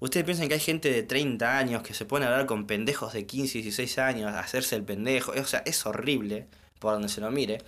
[0.00, 3.12] ustedes piensan que hay gente de 30 años que se pone a hablar con pendejos
[3.12, 6.46] de 15, 16 años, a hacerse el pendejo, o sea, es horrible
[6.78, 7.58] por donde se lo mire.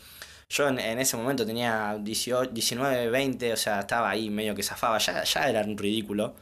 [0.48, 4.98] Yo en, ese momento tenía 18, 19, 20, o sea, estaba ahí medio que zafaba,
[4.98, 6.34] ya, ya era un ridículo,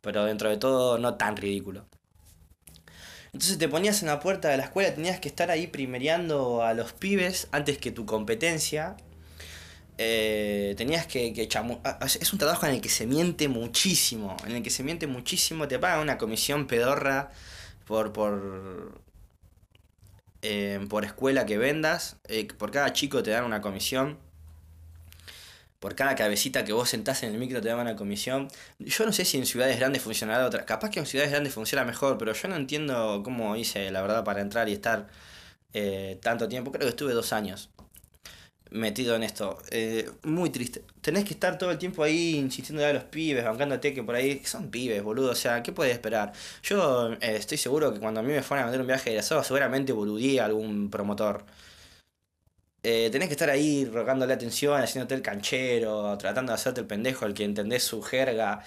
[0.00, 1.86] pero dentro de todo no tan ridículo.
[3.32, 6.74] Entonces te ponías en la puerta de la escuela, tenías que estar ahí primereando a
[6.74, 8.96] los pibes antes que tu competencia.
[9.98, 11.48] Eh, tenías que, que
[12.04, 14.36] Es un trabajo en el que se miente muchísimo.
[14.46, 15.68] En el que se miente muchísimo.
[15.68, 17.30] Te pagan una comisión pedorra
[17.84, 19.02] por, por,
[20.88, 22.16] por escuela que vendas.
[22.28, 24.18] Eh, por cada chico te dan una comisión.
[25.80, 28.48] por cada cabecita que vos sentás en el micro te daban una comisión.
[28.78, 30.64] Yo no sé si en ciudades grandes funcionará otra.
[30.64, 34.24] Capaz que en ciudades grandes funciona mejor, pero yo no entiendo cómo hice, la verdad,
[34.24, 35.08] para entrar y estar
[35.72, 36.72] eh, tanto tiempo.
[36.72, 37.70] Creo que estuve dos años
[38.70, 39.58] metido en esto.
[39.70, 40.82] Eh, muy triste.
[41.00, 44.42] Tenés que estar todo el tiempo ahí insistiendo a los pibes, bancándote que por ahí
[44.44, 45.30] son pibes, boludo.
[45.32, 46.32] O sea, ¿qué puedes esperar?
[46.62, 49.18] Yo eh, estoy seguro que cuando a mí me fueran a vender un viaje de
[49.18, 51.44] asado, seguramente boludía algún promotor.
[52.82, 57.26] Eh, tenés que estar ahí rogándole atención, haciéndote el canchero, tratando de hacerte el pendejo,
[57.26, 58.62] el que entendés su jerga.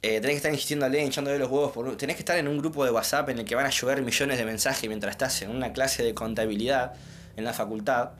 [0.00, 1.72] Tenés que estar insistiéndole, hinchándole los huevos.
[1.72, 1.96] Por...
[1.96, 4.38] Tenés que estar en un grupo de WhatsApp en el que van a llover millones
[4.38, 6.94] de mensajes mientras estás en una clase de contabilidad
[7.36, 8.10] en la facultad.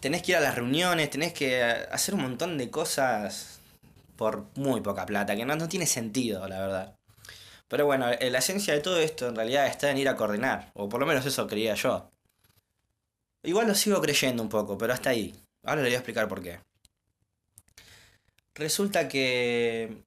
[0.00, 3.60] Tenés que ir a las reuniones, tenés que hacer un montón de cosas
[4.16, 6.96] por muy poca plata, que no, no tiene sentido, la verdad.
[7.68, 10.88] Pero bueno, la esencia de todo esto en realidad está en ir a coordinar, o
[10.88, 12.10] por lo menos eso creía yo.
[13.42, 15.34] Igual lo sigo creyendo un poco, pero hasta ahí.
[15.62, 16.60] Ahora le voy a explicar por qué.
[18.54, 20.02] Resulta que,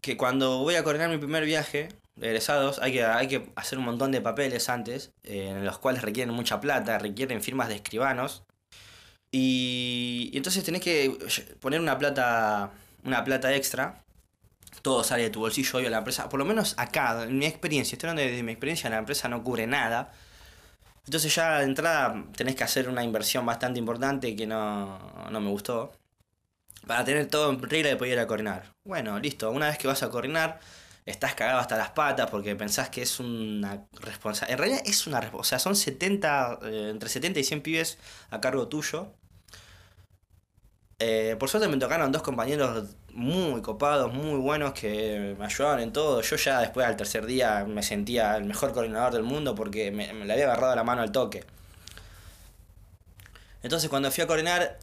[0.00, 3.78] que cuando voy a coordinar mi primer viaje de egresados, hay que, hay que hacer
[3.78, 7.76] un montón de papeles antes, eh, en los cuales requieren mucha plata, requieren firmas de
[7.76, 8.42] escribanos.
[9.38, 11.10] Y, entonces tenés que
[11.60, 12.72] poner una plata,
[13.04, 14.02] una plata extra.
[14.82, 16.28] Todo sale de tu bolsillo, a la empresa.
[16.28, 19.42] Por lo menos acá, en mi experiencia, estoy hablando de mi experiencia, la empresa no
[19.42, 20.12] cubre nada
[21.06, 24.98] entonces ya de entrada tenés que hacer una inversión bastante importante que no,
[25.30, 25.92] no me gustó.
[26.86, 28.74] Para tener todo en regla de poder ir a coordinar.
[28.84, 29.50] Bueno, listo.
[29.50, 30.60] Una vez que vas a coordinar,
[31.04, 34.52] estás cagado hasta las patas porque pensás que es una responsabilidad.
[34.52, 35.40] En realidad es una responsabilidad.
[35.40, 37.98] O sea, son 70, eh, entre 70 y 100 pibes
[38.30, 39.12] a cargo tuyo.
[40.98, 45.92] Eh, por suerte me tocaron dos compañeros muy copados, muy buenos que me ayudaban en
[45.92, 46.22] todo.
[46.22, 50.12] Yo ya después al tercer día me sentía el mejor coordinador del mundo porque me,
[50.14, 51.44] le había agarrado la mano al toque.
[53.62, 54.78] Entonces cuando fui a coordinar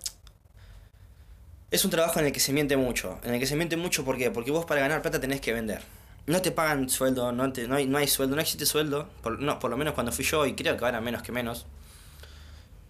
[1.72, 3.20] es un trabajo en el que se miente mucho.
[3.24, 5.82] En el que se miente mucho porque vos para ganar plata tenés que vender.
[6.28, 9.10] No te pagan sueldo, no, no, hay, no hay sueldo, no existe sueldo.
[9.24, 11.66] Por, no, por lo menos cuando fui yo y creo que ahora menos que menos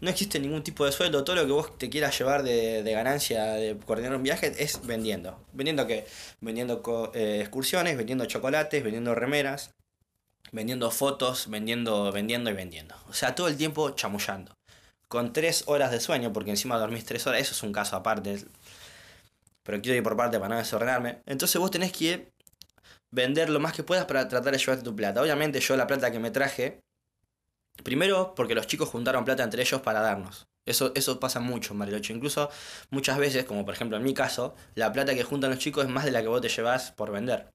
[0.03, 3.53] no existe ningún tipo de sueldo, todo lo que vos te quieras llevar de, ganancia
[3.53, 5.39] de coordinar un viaje es vendiendo.
[5.53, 6.05] ¿Vendiendo qué?
[6.41, 6.83] Vendiendo
[7.15, 9.71] eh, excursiones, vendiendo chocolates, vendiendo remeras,
[10.51, 12.95] vendiendo fotos, vendiendo, vendiendo y vendiendo.
[13.07, 14.53] O sea, todo el tiempo chamullando.
[15.07, 18.43] Con tres horas de sueño, porque encima dormís tres horas, eso es un caso aparte.
[19.63, 21.19] Pero quiero ir por parte para no desordenarme.
[21.25, 22.27] Entonces vos tenés que
[23.11, 25.21] vender lo más que puedas para tratar de llevarte tu plata.
[25.21, 26.81] Obviamente yo la plata que me traje
[27.81, 30.47] Primero, porque los chicos juntaron plata entre ellos para darnos.
[30.65, 32.13] Eso, eso pasa mucho en Bariloche.
[32.13, 32.49] Incluso
[32.91, 35.89] muchas veces, como por ejemplo en mi caso, la plata que juntan los chicos es
[35.89, 37.51] más de la que vos te llevas por vender.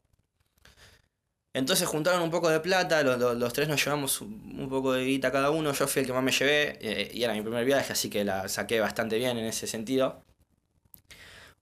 [1.54, 5.50] Entonces juntaron un poco de plata, los, tres nos llevamos un poco de guita cada
[5.50, 8.10] uno, yo fui el que más me llevé eh, y era mi primer viaje, así
[8.10, 10.22] que la saqué bastante bien en ese sentido.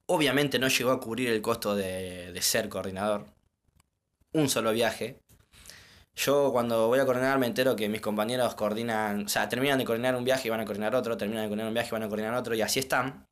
[0.07, 3.27] Obviamente no llegó a cubrir el costo de, de ser coordinador.
[4.33, 5.21] Un solo viaje,
[6.17, 9.85] yo cuando voy a coordinar me entero que mis compañeros coordinan, o sea, terminan de
[9.85, 12.03] coordinar un viaje y van a coordinar otro, terminan de coordinar un viaje y van
[12.05, 13.27] a coordinar otro, y así están.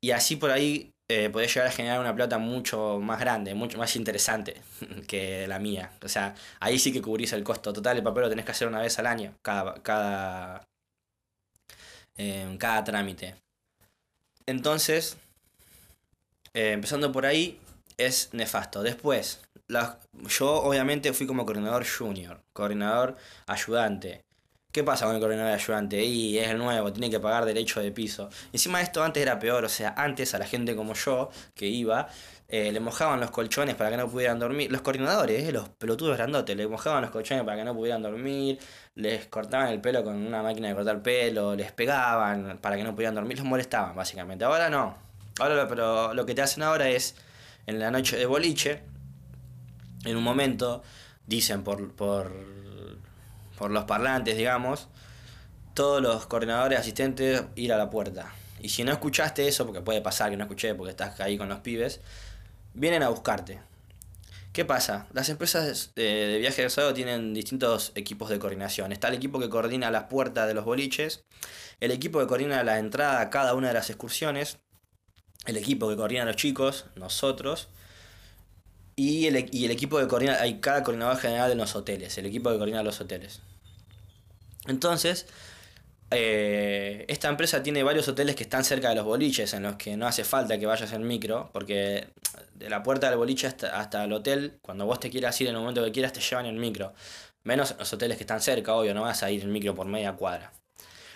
[0.00, 3.76] Y así por ahí eh, podés llegar a generar una plata mucho más grande, mucho
[3.78, 4.62] más interesante
[5.06, 5.92] que la mía.
[6.02, 7.98] O sea, ahí sí que cubrís el costo total.
[7.98, 10.66] El papel lo tenés que hacer una vez al año, cada, cada,
[12.16, 13.36] eh, cada trámite.
[14.46, 15.18] Entonces,
[16.54, 17.60] eh, empezando por ahí,
[18.06, 18.82] es nefasto.
[18.82, 19.40] Después,
[20.28, 24.24] yo obviamente fui como coordinador junior, coordinador ayudante.
[24.72, 26.02] ¿Qué pasa con el coordinador ayudante?
[26.02, 28.30] Y es el nuevo, tiene que pagar derecho de piso.
[28.52, 31.66] Encima de esto antes era peor, o sea, antes a la gente como yo, que
[31.66, 32.08] iba,
[32.48, 34.70] eh, le mojaban los colchones para que no pudieran dormir.
[34.70, 38.58] Los coordinadores, eh, los pelotudos grandotes, le mojaban los colchones para que no pudieran dormir,
[38.94, 42.94] les cortaban el pelo con una máquina de cortar pelo, les pegaban para que no
[42.94, 44.44] pudieran dormir, los molestaban básicamente.
[44.44, 44.94] Ahora no.
[45.40, 47.14] Ahora pero lo que te hacen ahora es,
[47.66, 48.82] en la noche de boliche,
[50.04, 50.82] en un momento,
[51.26, 52.32] dicen por, por,
[53.56, 54.88] por los parlantes, digamos,
[55.74, 58.32] todos los coordinadores asistentes ir a la puerta.
[58.60, 61.48] Y si no escuchaste eso, porque puede pasar que no escuché porque estás ahí con
[61.48, 62.00] los pibes,
[62.74, 63.60] vienen a buscarte.
[64.52, 65.06] ¿Qué pasa?
[65.14, 68.92] Las empresas de, viaje de asado tienen distintos equipos de coordinación.
[68.92, 71.24] Está el equipo que coordina las puertas de los boliches,
[71.80, 74.58] el equipo que coordina la entrada a cada una de las excursiones,
[75.46, 77.68] el equipo que coordina a los chicos, nosotros,
[78.96, 82.26] y el, y el equipo de coordina, hay cada coordinador general de los hoteles, el
[82.26, 83.40] equipo que coordina los hoteles.
[84.66, 85.26] Entonces,
[86.10, 89.96] eh, esta empresa tiene varios hoteles que están cerca de los boliches, en los que
[89.96, 92.08] no hace falta que vayas en micro, porque
[92.54, 95.54] de la puerta del boliche hasta, hasta el hotel, cuando vos te quieras ir en
[95.54, 96.92] el momento que quieras, te llevan en micro.
[97.44, 100.12] Menos los hoteles que están cerca, obvio, no vas a ir en micro por media
[100.12, 100.52] cuadra.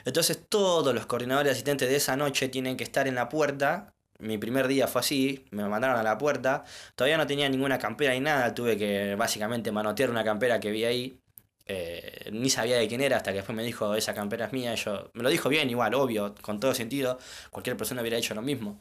[0.04, 3.92] Entonces todos los coordinadores asistentes de esa noche tienen que estar en la puerta.
[4.18, 6.64] Mi primer día fue así, me mandaron a la puerta.
[6.94, 10.85] Todavía no tenía ninguna campera ni nada, tuve que básicamente manotear una campera que vi
[10.85, 11.20] ahí.
[11.68, 14.74] Eh, ni sabía de quién era hasta que después me dijo esa campera es mía.
[14.74, 17.18] yo, me lo dijo bien, igual, obvio, con todo sentido.
[17.50, 18.81] Cualquier persona hubiera hecho lo mismo.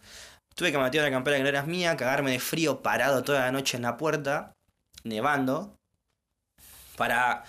[0.56, 3.52] Tuve que manotear una campera que no era mía, cagarme de frío parado toda la
[3.52, 4.54] noche en la puerta,
[5.04, 5.76] nevando,
[6.96, 7.44] para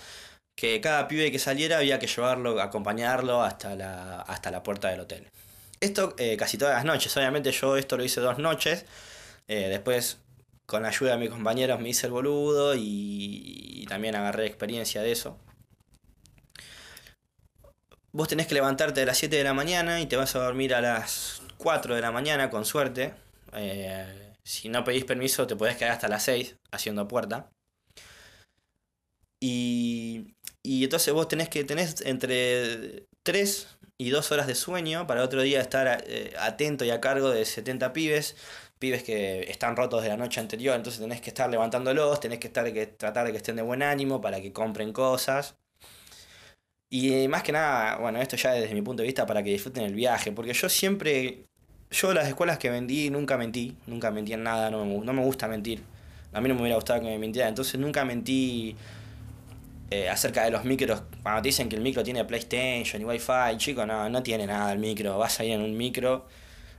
[0.55, 5.01] que cada pibe que saliera había que llevarlo, acompañarlo hasta la, hasta la puerta del
[5.01, 5.29] hotel.
[5.79, 8.85] Esto eh, casi todas las noches, obviamente yo esto lo hice dos noches,
[9.47, 10.19] eh, después
[10.65, 15.13] con la ayuda de mis compañeros me hice el boludo y, también agarré experiencia de
[15.13, 15.39] eso.
[18.11, 20.73] Vos tenés que levantarte a las 7 de la mañana y te vas a dormir
[20.73, 23.13] a las 4 de la mañana, con suerte.
[23.53, 27.49] Eh, si no pedís permiso, te podés quedar hasta las 6 haciendo puerta.
[29.39, 35.23] Y, y entonces vos tenés que tener entre 3 y 2 horas de sueño para
[35.23, 38.35] otro día estar eh, atento y a cargo de 70 pibes,
[38.79, 42.47] pibes que están rotos de la noche anterior, entonces tenés que estar levantándolos, tenés que,
[42.47, 45.55] estar, que tratar de que estén de buen ánimo para que compren cosas.
[46.89, 49.83] Y más que nada, bueno, esto ya desde mi punto de vista para que disfruten
[49.83, 51.45] el viaje, porque yo siempre,
[51.91, 55.23] yo las escuelas que vendí nunca mentí, nunca mentí en nada, no me, no me
[55.23, 55.83] gusta mentir.
[56.33, 58.75] A mí no me hubiera gustado que me mintieran, entonces nunca mentí
[59.89, 63.57] eh, acerca de los micros, cuando te dicen que el micro tiene PlayStation y Wi-Fi,
[63.57, 65.17] chico, no, no tiene nada el micro.
[65.17, 66.27] Vas a ir en un micro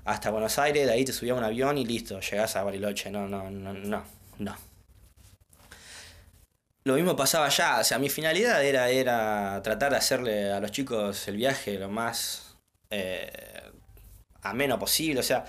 [0.04, 3.10] hasta Buenos Aires, de ahí te subías a un avión y listo, llegás a Bariloche.
[3.10, 4.04] No, no, no, no,
[4.38, 4.56] no.
[6.84, 10.70] Lo mismo pasaba allá, o sea, mi finalidad era, era tratar de hacerle a los
[10.70, 12.56] chicos el viaje lo más
[12.90, 13.30] eh,
[14.42, 15.44] ameno posible, o sea,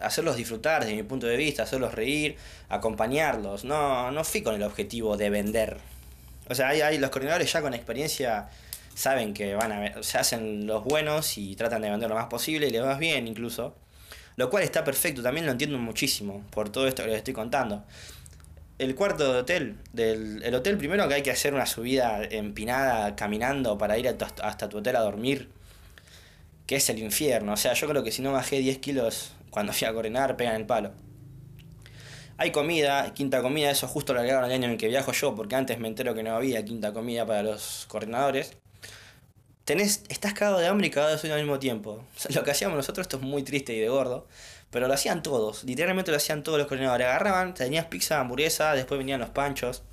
[0.00, 2.36] hacerlos disfrutar desde mi punto de vista, hacerlos reír,
[2.68, 3.64] acompañarlos.
[3.64, 5.78] No, no fui con el objetivo de vender
[6.48, 8.48] o sea, hay, los coordinadores ya con experiencia
[8.94, 12.68] saben que van a se hacen los buenos y tratan de vender lo más posible
[12.68, 13.74] y les va bien incluso.
[14.36, 17.84] Lo cual está perfecto, también lo entiendo muchísimo por todo esto que les estoy contando.
[18.78, 23.14] El cuarto de hotel, del el hotel primero que hay que hacer una subida empinada
[23.14, 25.48] caminando para ir hasta tu hotel a dormir,
[26.66, 27.52] que es el infierno.
[27.52, 30.56] O sea, yo creo que si no bajé 10 kilos cuando fui a coordinar, pegan
[30.56, 30.90] el palo.
[32.36, 35.36] Hay comida, quinta comida, eso justo lo agregaron el año en el que viajo yo,
[35.36, 38.56] porque antes me entero que no había quinta comida para los coordinadores.
[39.64, 42.04] Tenés, estás cagado de hambre y cagado de sueño al mismo tiempo.
[42.30, 44.26] lo que hacíamos nosotros, esto es muy triste y de gordo,
[44.70, 47.06] pero lo hacían todos, literalmente lo hacían todos los coordinadores.
[47.06, 49.84] Agarraban, tenías pizza, hamburguesa, después venían los panchos.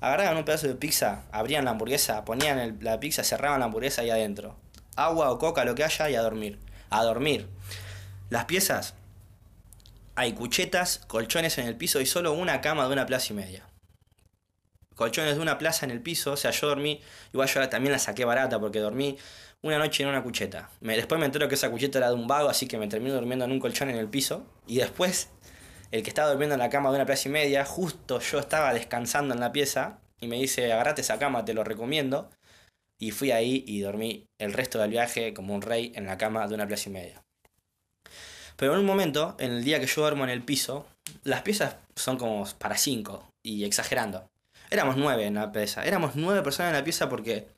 [0.00, 4.10] Agarraban un pedazo de pizza, abrían la hamburguesa, ponían la pizza, cerraban la hamburguesa ahí
[4.10, 4.56] adentro.
[4.96, 6.58] Agua o coca, lo que haya, y a dormir.
[6.88, 7.48] A dormir.
[8.30, 8.94] Las piezas
[10.14, 13.66] hay cuchetas, colchones en el piso y solo una cama de una plaza y media.
[14.94, 17.00] Colchones de una plaza en el piso, o sea, yo dormí,
[17.32, 19.16] igual yo también la saqué barata porque dormí
[19.62, 20.70] una noche en una cucheta.
[20.80, 23.14] Me, después me entero que esa cucheta era de un vago, así que me termino
[23.14, 24.44] durmiendo en un colchón en el piso.
[24.66, 25.30] Y después,
[25.92, 28.74] el que estaba durmiendo en la cama de una plaza y media, justo yo estaba
[28.74, 32.30] descansando en la pieza y me dice, agarrate esa cama, te lo recomiendo.
[32.98, 36.46] Y fui ahí y dormí el resto del viaje como un rey en la cama
[36.46, 37.21] de una plaza y media.
[38.62, 40.86] Pero en un momento, en el día que yo duermo en el piso,
[41.24, 44.30] las piezas son como para cinco, y exagerando.
[44.70, 47.48] Éramos nueve en la pieza, éramos nueve personas en la pieza porque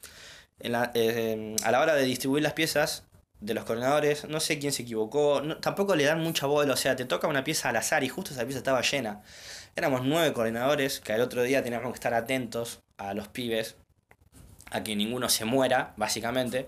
[0.61, 3.05] eh, a la hora de distribuir las piezas
[3.39, 6.97] de los coordinadores, no sé quién se equivocó, tampoco le dan mucha bola, o sea,
[6.97, 9.21] te toca una pieza al azar y justo esa pieza estaba llena.
[9.77, 13.77] Éramos nueve coordinadores que al otro día teníamos que estar atentos a los pibes,
[14.71, 16.67] a que ninguno se muera, básicamente.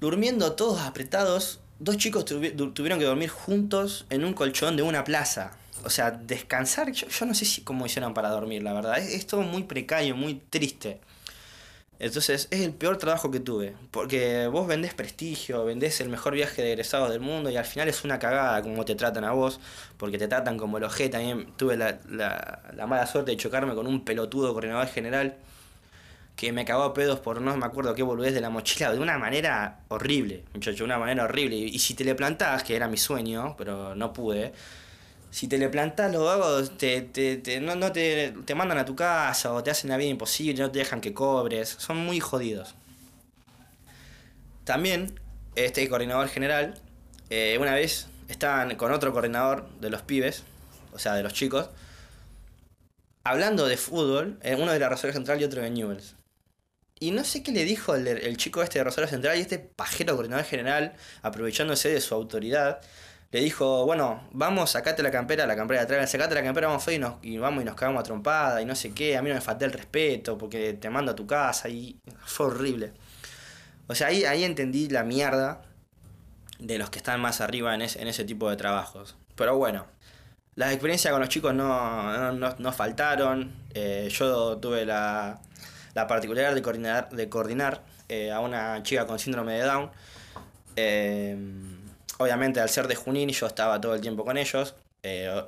[0.00, 5.52] Durmiendo todos apretados dos chicos tuvieron que dormir juntos en un colchón de una plaza.
[5.82, 8.98] O sea, descansar, yo, no sé si cómo hicieron para dormir, la verdad.
[8.98, 11.00] Es, todo muy precario, muy triste.
[11.98, 13.74] Entonces, es el peor trabajo que tuve.
[13.90, 17.88] Porque vos vendés prestigio, vendés el mejor viaje de egresados del mundo y al final
[17.88, 19.58] es una cagada como te tratan a vos.
[19.96, 21.10] Porque te tratan como el ojete.
[21.10, 25.36] También tuve la, la mala suerte de chocarme con un pelotudo coordinador general
[26.40, 29.18] que me cagó pedos por no me acuerdo qué boludez de la mochila, de una
[29.18, 31.54] manera horrible, muchacho, de una manera horrible.
[31.54, 34.54] Y, si te le plantás, que era mi sueño, pero no pude,
[35.30, 38.96] si te le plantás, los vagos te, te, no, no te, te mandan a tu
[38.96, 42.74] casa o te hacen la vida imposible, no te dejan que cobres, son muy jodidos.
[44.64, 45.20] También,
[45.56, 46.80] este coordinador general,
[47.28, 50.44] eh, una vez estaban con otro coordinador de los pibes,
[50.94, 51.68] o sea, de los chicos,
[53.24, 56.14] hablando de fútbol, eh, uno de la Rosario Central y otro de Newells.
[57.02, 60.14] Y no sé qué le dijo el, chico este de Rosario Central y este pajero
[60.14, 60.92] coordinador general,
[61.22, 62.80] aprovechándose de su autoridad,
[63.32, 66.86] le dijo, bueno, vamos, sacate la campera, la campera de atrás, sacate la campera, vamos
[66.88, 69.30] y, nos, y vamos y nos cagamos a trompada y no sé qué, a mí
[69.30, 72.92] no me falté el respeto porque te mando a tu casa y fue horrible.
[73.86, 75.62] O sea, ahí, ahí entendí la mierda
[76.58, 79.16] de los que están más arriba en, en ese tipo de trabajos.
[79.36, 79.86] Pero bueno,
[80.54, 83.52] las experiencias con los chicos no, no, faltaron.
[83.72, 85.40] Eh, yo tuve la,
[85.94, 89.90] la particularidad de coordinar, de coordinar eh, a una chica con síndrome de Down.
[90.76, 91.36] Eh,
[92.18, 94.74] obviamente al ser de Junín yo estaba todo el tiempo con ellos.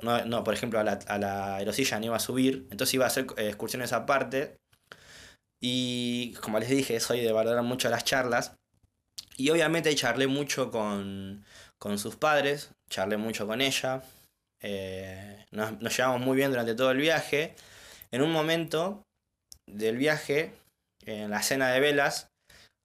[0.01, 3.05] no, no, por ejemplo, a la, a la aerosilla no iba a subir, entonces iba
[3.05, 4.57] a hacer excursiones aparte.
[5.65, 8.57] Y como les dije, soy de valorar mucho las charlas.
[9.37, 11.45] Y obviamente charlé mucho con,
[11.79, 14.03] con sus padres, charlé mucho con ella.
[14.61, 17.55] Eh, nos, llevamos muy bien durante todo el viaje.
[18.11, 19.03] En un momento
[19.67, 20.53] del viaje,
[21.05, 22.29] en la cena de velas,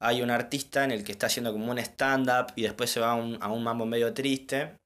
[0.00, 3.12] hay un artista en el que está haciendo como un stand-up y después se va
[3.12, 4.76] a un, a un mambo medio triste.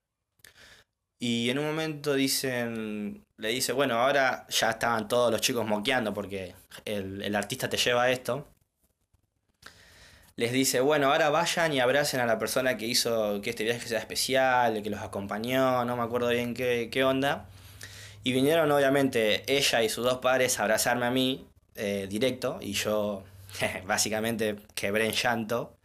[1.19, 6.13] Y en un momento dicen, le dice, bueno, ahora ya estaban todos los chicos moqueando
[6.13, 8.49] porque el, el artista te lleva esto
[10.37, 13.87] les dice, bueno, ahora vayan y abracen a la persona que hizo que este viaje
[13.87, 17.47] sea especial, que los acompañó, no me acuerdo bien qué, qué onda.
[18.25, 22.73] Y vinieron obviamente ella y sus dos padres a abrazarme a mí eh, directo y
[22.73, 23.25] yo
[23.87, 25.77] básicamente quebré en llanto.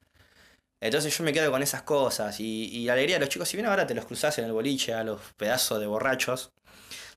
[0.80, 3.58] Entonces yo me quedo con esas cosas y, y la alegría de los chicos, si
[3.58, 6.52] bien ahora te los cruzás en el boliche a los pedazos de borrachos,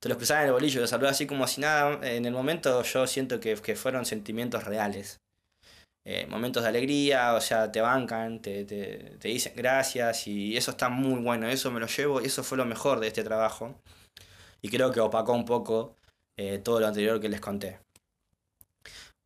[0.00, 2.32] te los cruzás en el boliche y los saludás así como si nada, en el
[2.32, 5.20] momento yo siento que, que fueron sentimientos reales.
[6.06, 10.70] Eh, momentos de alegría, o sea, te bancan, te, te, te, dicen gracias y eso
[10.70, 13.78] está muy bueno, eso me lo llevo, eso fue lo mejor de este trabajo
[14.62, 15.96] y creo que opacó un poco
[16.36, 17.78] eh, todo lo anterior que les conté.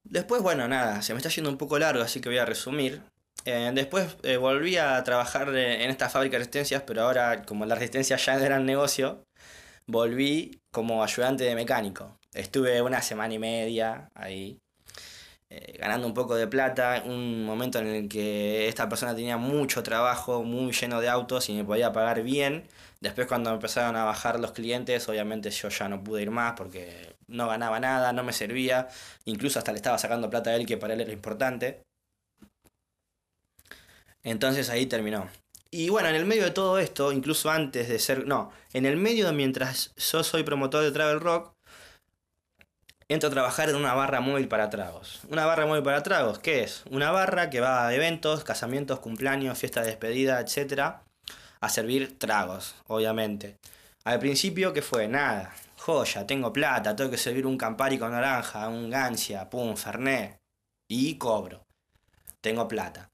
[0.05, 3.03] Después, bueno, nada, se me está yendo un poco largo, así que voy a resumir.
[3.45, 8.17] Eh, después volví a trabajar en esta fábrica de resistencias, pero ahora como la resistencia
[8.17, 9.25] ya era el negocio,
[9.87, 12.19] volví como ayudante de mecánico.
[12.33, 14.59] Estuve una semana y media ahí
[15.51, 19.83] eh, ganando un poco de plata, un momento en el que esta persona tenía mucho
[19.83, 22.67] trabajo, muy lleno de autos y me podía pagar bien.
[23.01, 27.14] Después cuando empezaron a bajar los clientes, obviamente yo ya no pude ir más porque
[27.29, 28.89] no ganaba nada, no me servía,
[29.25, 31.83] incluso hasta le estaba sacando plata a él que para él era importante.
[34.23, 35.29] Entonces ahí terminó.
[35.71, 38.97] Y bueno, en el medio de todo esto, incluso antes de ser, no, en el
[38.97, 41.53] medio de mientras yo soy promotor de Travel Rock,
[43.09, 45.21] entro a trabajar en una barra móvil para tragos.
[45.29, 46.85] Una barra móvil para tragos, ¿qué es?
[46.91, 51.03] Una barra que va a eventos, casamientos, cumpleaños, fiesta de despedida, etc.
[51.61, 53.59] A servir tragos, obviamente.
[54.05, 55.09] Al principio, ¿qué fue?
[55.09, 55.55] Nada.
[55.85, 60.41] Joya, tengo plata, tengo que servir un Campari con naranja, un Gancia, pum, Fernet.
[60.89, 61.67] Y cobro.
[62.41, 63.11] Tengo plata.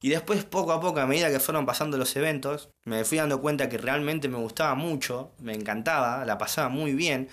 [0.00, 3.40] Y después, poco a poco, a medida que fueron pasando los eventos, me fui dando
[3.40, 7.28] cuenta que realmente me gustaba mucho, me encantaba, la pasaba muy bien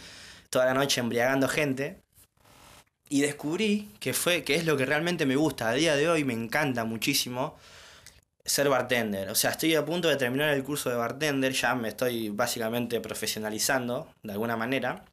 [0.51, 2.03] toda la noche embriagando gente.
[3.09, 5.69] Y descubrí que fue, que es lo que realmente me gusta.
[5.69, 7.55] A día de hoy me encanta muchísimo
[8.45, 9.29] ser bartender.
[9.29, 13.01] O sea, estoy a punto de terminar el curso de bartender, ya me estoy básicamente
[13.01, 15.03] profesionalizando de alguna manera.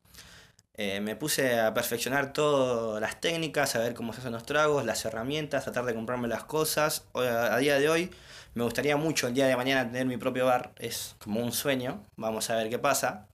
[0.74, 4.84] Eh, me puse a perfeccionar todas las técnicas, a ver cómo se hacen los tragos,
[4.84, 7.04] las herramientas, tratar de comprarme las cosas.
[7.14, 8.10] A día de hoy
[8.54, 12.02] me gustaría mucho el día de mañana tener mi propio bar, es como un sueño,
[12.16, 13.28] vamos a ver qué pasa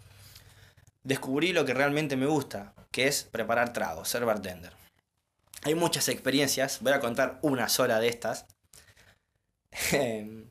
[1.08, 4.72] descubrí lo que realmente me gusta, que es preparar tragos, ser bartender.
[5.62, 8.46] Hay muchas experiencias, voy a contar una sola de estas.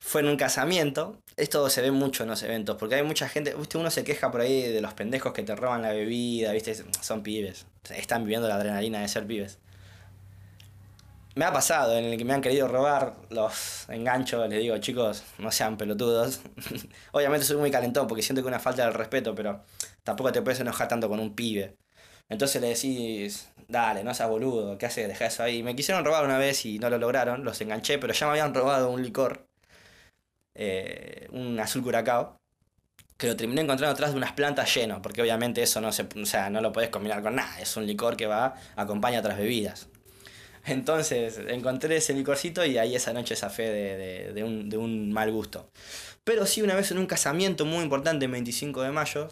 [0.00, 3.54] Fue en un casamiento, esto se ve mucho en los eventos, porque hay mucha gente,
[3.74, 6.74] uno se queja por ahí de los pendejos que te roban la bebida, ¿viste?
[7.02, 9.58] Son pibes, están viviendo la adrenalina de ser pibes.
[11.34, 15.22] Me ha pasado en el que me han querido robar los enganchos, les digo, chicos,
[15.38, 16.40] no sean pelotudos.
[17.12, 19.62] Obviamente soy muy calentón porque siento que una falta de respeto, pero
[20.02, 21.76] tampoco te puedes enojar tanto con un pibe.
[22.28, 25.06] Entonces le decís, dale, no seas boludo, ¿qué haces?
[25.08, 25.62] Deja eso ahí.
[25.62, 28.54] Me quisieron robar una vez y no lo lograron, los enganché, pero ya me habían
[28.54, 29.46] robado un licor,
[30.54, 32.38] eh, un azul curacao,
[33.16, 36.26] que lo terminé encontrando atrás de unas plantas lleno, porque obviamente eso no se, o
[36.26, 39.88] sea, no lo puedes combinar con nada, es un licor que va, acompaña otras bebidas.
[40.66, 43.70] Entonces encontré ese licorcito y ahí esa noche esa fe
[44.32, 45.70] de, un, mal gusto.
[46.24, 49.28] Pero sí, una vez en un casamiento muy importante, el 25 de mayo,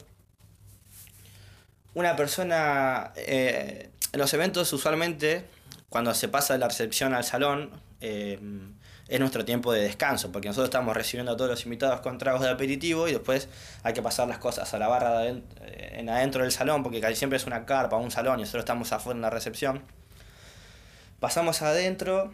[1.94, 3.12] una persona.
[3.16, 5.44] Eh, en los eventos, usualmente,
[5.88, 8.38] cuando se pasa de la recepción al salón, eh,
[9.08, 12.42] es nuestro tiempo de descanso, porque nosotros estamos recibiendo a todos los invitados con tragos
[12.42, 13.48] de aperitivo y después
[13.84, 15.42] hay que pasar las cosas a la barra eh,
[15.92, 18.92] en adentro del salón, porque casi siempre es una carpa, un salón y nosotros estamos
[18.92, 19.82] afuera en la recepción
[21.20, 22.32] pasamos adentro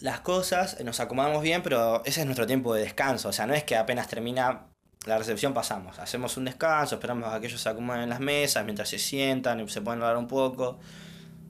[0.00, 3.30] las cosas, nos acomodamos bien, pero ese es nuestro tiempo de descanso.
[3.30, 4.66] O sea, no es que apenas termina
[5.06, 5.98] la recepción pasamos.
[5.98, 9.60] Hacemos un descanso, esperamos a que ellos se acomoden en las mesas mientras se sientan
[9.60, 10.78] y se pueden hablar un poco.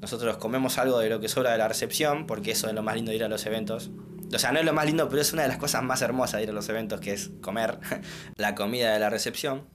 [0.01, 2.97] nosotros comemos algo de lo que sobra de la recepción, porque eso es lo más
[2.97, 3.91] lindo de ir a los eventos.
[4.35, 6.39] O sea, no es lo más lindo, pero es una de las cosas más hermosas
[6.39, 7.79] de ir a los eventos, que es comer
[8.37, 9.69] la comida de la recepción.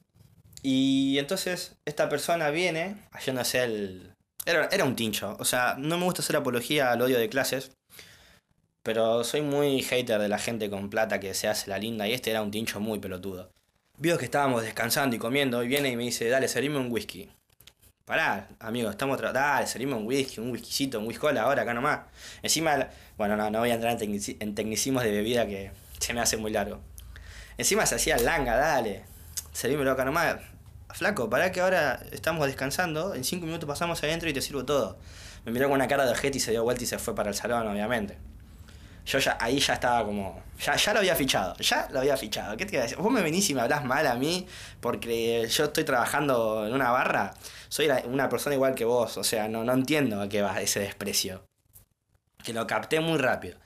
[0.62, 4.14] Y entonces esta persona viene haciéndose el...
[4.46, 5.36] Era, era un tincho.
[5.40, 7.72] O sea, no me gusta hacer apología al odio de clases,
[8.84, 12.14] pero soy muy hater de la gente con plata que se hace la linda y
[12.14, 13.52] este era un tincho muy pelotudo.
[14.02, 17.30] Vio que estábamos descansando y comiendo y viene y me dice, dale, servime un whisky.
[18.04, 19.22] Pará, amigo, estamos.
[19.22, 22.00] Dale, servime un whisky, un whiskycito, un whisky ahora, acá nomás.
[22.42, 26.20] Encima, bueno, no, no voy a entrar en, en tecnicismos de bebida que se me
[26.20, 26.80] hace muy largo.
[27.60, 29.04] Encima se hacía langa, dale.
[29.54, 30.38] Servímelo acá nomás.
[30.90, 33.14] Flaco, pará que ahora estamos descansando.
[33.14, 34.98] En cinco minutos pasamos adentro y te sirvo todo.
[35.46, 37.30] Me miró con una cara de ojete y se dio vuelta y se fue para
[37.30, 38.18] el salón, obviamente.
[39.06, 40.42] Yo ya, ahí ya estaba como.
[40.60, 42.56] Ya, ya lo había fichado, ya lo había fichado.
[42.56, 42.98] ¿Qué te iba a decir?
[43.00, 44.48] Vos me venís y me hablas mal a mí
[44.80, 47.34] porque yo estoy trabajando en una barra.
[47.70, 50.82] Soy una persona igual que vos, o sea, no, no entiendo a qué va ese
[50.82, 51.44] desprecio.
[52.44, 53.58] Que lo capté muy rápido.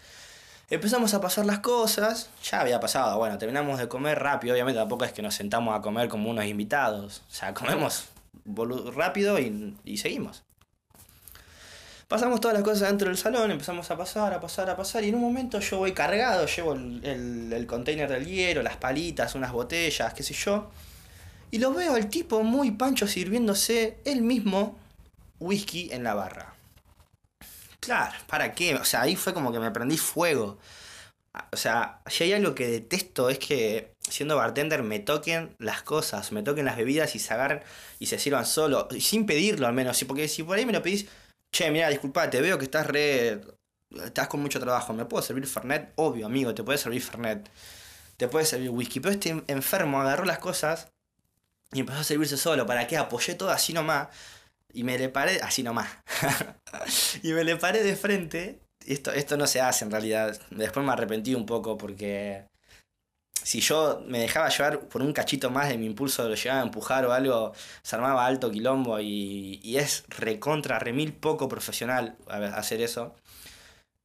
[0.70, 5.06] Empezamos a pasar las cosas, ya había pasado, bueno, terminamos de comer rápido, obviamente tampoco
[5.06, 8.06] es que nos sentamos a comer como unos invitados, o sea, comemos
[8.96, 10.45] rápido y, y seguimos.
[12.08, 15.10] Pasamos todas las cosas dentro del salón, empezamos a pasar, a pasar, a pasar, y
[15.10, 19.52] en un momento yo voy cargado, llevo el, el, container del hielo, las palitas, unas
[19.52, 20.70] botellas, qué sé yo,
[21.50, 24.78] y lo veo al tipo muy pancho sirviéndose él mismo
[25.40, 26.54] whisky en la barra.
[27.80, 28.76] Claro, ¿para qué?
[28.76, 30.60] O sea, ahí fue como que me prendí fuego.
[31.52, 36.32] O sea, si hay algo que detesto es que siendo bartender me toquen las cosas,
[36.32, 37.62] me toquen las bebidas y se agarren
[38.00, 41.08] y se sirvan solo, sin pedirlo al menos, porque si por ahí me lo pedís
[41.56, 43.40] Che, mira, disculpate, veo que estás re.
[44.04, 44.92] Estás con mucho trabajo.
[44.92, 45.94] ¿Me puedo servir Fernet?
[45.96, 47.50] Obvio, amigo, te puede servir Fernet.
[48.18, 49.00] Te puede servir whisky.
[49.00, 50.92] Pero este enfermo agarró las cosas
[51.72, 52.66] y empezó a servirse solo.
[52.66, 52.98] ¿Para qué?
[52.98, 54.10] Apoyé todo así nomás.
[54.74, 55.40] Y me le paré.
[55.42, 55.88] Así nomás.
[57.24, 58.60] y me le paré de frente.
[58.86, 60.38] Esto, esto no se hace en realidad.
[60.50, 62.48] Después me arrepentí un poco porque
[63.46, 66.64] si yo me dejaba llevar por un cachito más de mi impulso, lo llegaba a
[66.64, 72.82] empujar o algo, se armaba alto quilombo y, y es recontra, remil poco profesional hacer
[72.82, 73.14] eso,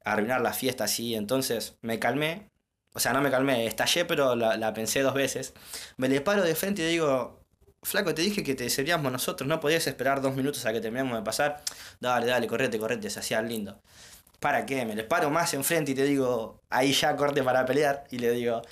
[0.05, 1.15] arruinar la fiesta así.
[1.15, 2.51] Entonces me calmé,
[2.93, 5.55] o sea, no me calmé, estallé, pero la, la pensé dos veces.
[5.97, 7.41] Me le paro de frente y digo,
[7.83, 11.17] Flaco, te dije que te seríamos nosotros, no podías esperar dos minutos a que terminemos
[11.17, 11.63] de pasar.
[11.99, 13.81] Dale, dale, correte, correte, se hacía lindo.
[14.39, 14.85] ¿Para qué?
[14.87, 18.05] Me le paro más enfrente y te digo, ahí ya corte para pelear.
[18.11, 18.63] Y le digo,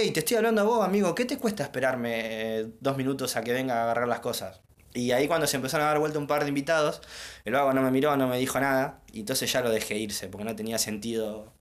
[0.00, 2.20] hey, te estoy hablando a vos, amigo, ¿qué te cuesta esperarme
[2.60, 4.60] eh, dos minutos a que venga a agarrar las cosas?
[4.94, 7.00] Y ahí cuando se empezaron a dar vuelta un par de invitados,
[7.44, 10.28] el vago no me miró, no me dijo nada, y entonces ya lo dejé irse,
[10.28, 11.52] porque no tenía sentido.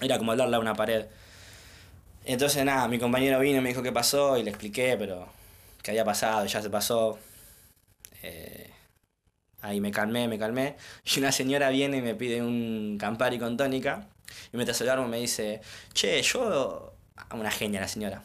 [0.00, 1.06] Era como hablarle a una pared.
[2.24, 5.28] Entonces nada, mi compañero vino y me dijo qué pasó, y le expliqué, pero
[5.82, 7.18] que había pasado, ya se pasó.
[8.22, 8.70] Eh,
[9.62, 10.76] ahí me calmé, me calmé.
[11.04, 14.08] Y una señora viene y me pide un Campari con tónica.
[14.52, 15.60] Y mientras el me dice,
[15.92, 16.94] che, yo
[17.32, 18.22] una genia la señora.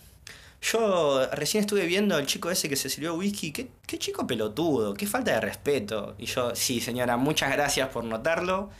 [0.62, 3.52] Yo recién estuve viendo al chico ese que se sirvió whisky.
[3.52, 6.16] ¿Qué, qué chico pelotudo, qué falta de respeto.
[6.18, 8.72] Y yo, sí, señora, muchas gracias por notarlo.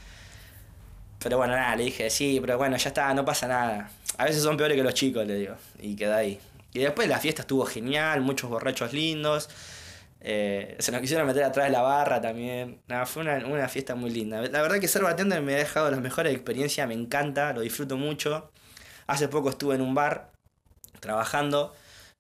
[1.20, 3.90] Pero bueno, nada, le dije, sí, pero bueno, ya está, no pasa nada.
[4.18, 5.56] A veces son peores que los chicos, le digo.
[5.80, 6.40] Y queda ahí.
[6.74, 9.50] Y después la fiesta estuvo genial, muchos borrachos lindos.
[10.22, 12.80] Eh, se nos quisieron meter atrás de la barra también.
[12.88, 14.42] Nada, fue una, una, fiesta muy linda.
[14.42, 17.96] La verdad que ser bartender me ha dejado las mejores experiencias, me encanta, lo disfruto
[17.96, 18.52] mucho.
[19.08, 20.32] Hace poco estuve en un bar
[21.00, 21.74] trabajando.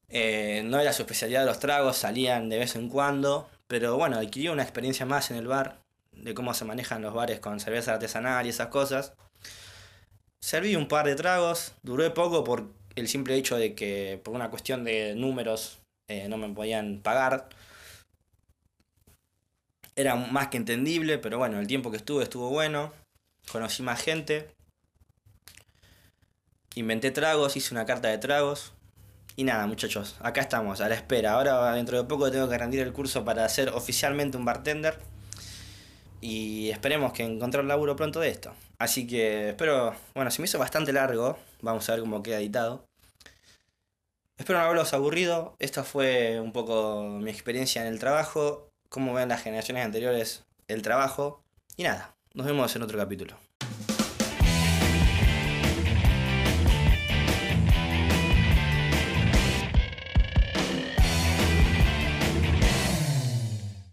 [0.09, 3.49] Eh, no era su especialidad los tragos, salían de vez en cuando.
[3.67, 5.79] Pero bueno, adquirí una experiencia más en el bar,
[6.11, 9.13] de cómo se manejan los bares con cerveza artesanal y esas cosas.
[10.39, 14.49] Serví un par de tragos, duré poco por el simple hecho de que por una
[14.51, 17.49] cuestión de números eh, no me podían pagar.
[19.95, 22.93] Era más que entendible, pero bueno, el tiempo que estuve estuvo bueno.
[23.51, 24.49] Conocí más gente.
[26.75, 28.73] Inventé tragos, hice una carta de tragos.
[29.37, 31.33] Y nada, muchachos, acá estamos, a la espera.
[31.33, 34.99] Ahora dentro de poco tengo que rendir el curso para ser oficialmente un bartender.
[36.19, 38.53] Y esperemos que encontrar laburo pronto de esto.
[38.77, 41.37] Así que espero, bueno, se me hizo bastante largo.
[41.61, 42.85] Vamos a ver cómo queda editado.
[44.37, 45.55] Espero no haberlos aburrido.
[45.59, 48.69] Esta fue un poco mi experiencia en el trabajo.
[48.89, 51.41] Cómo ven las generaciones anteriores el trabajo.
[51.77, 53.44] Y nada, nos vemos en otro capítulo.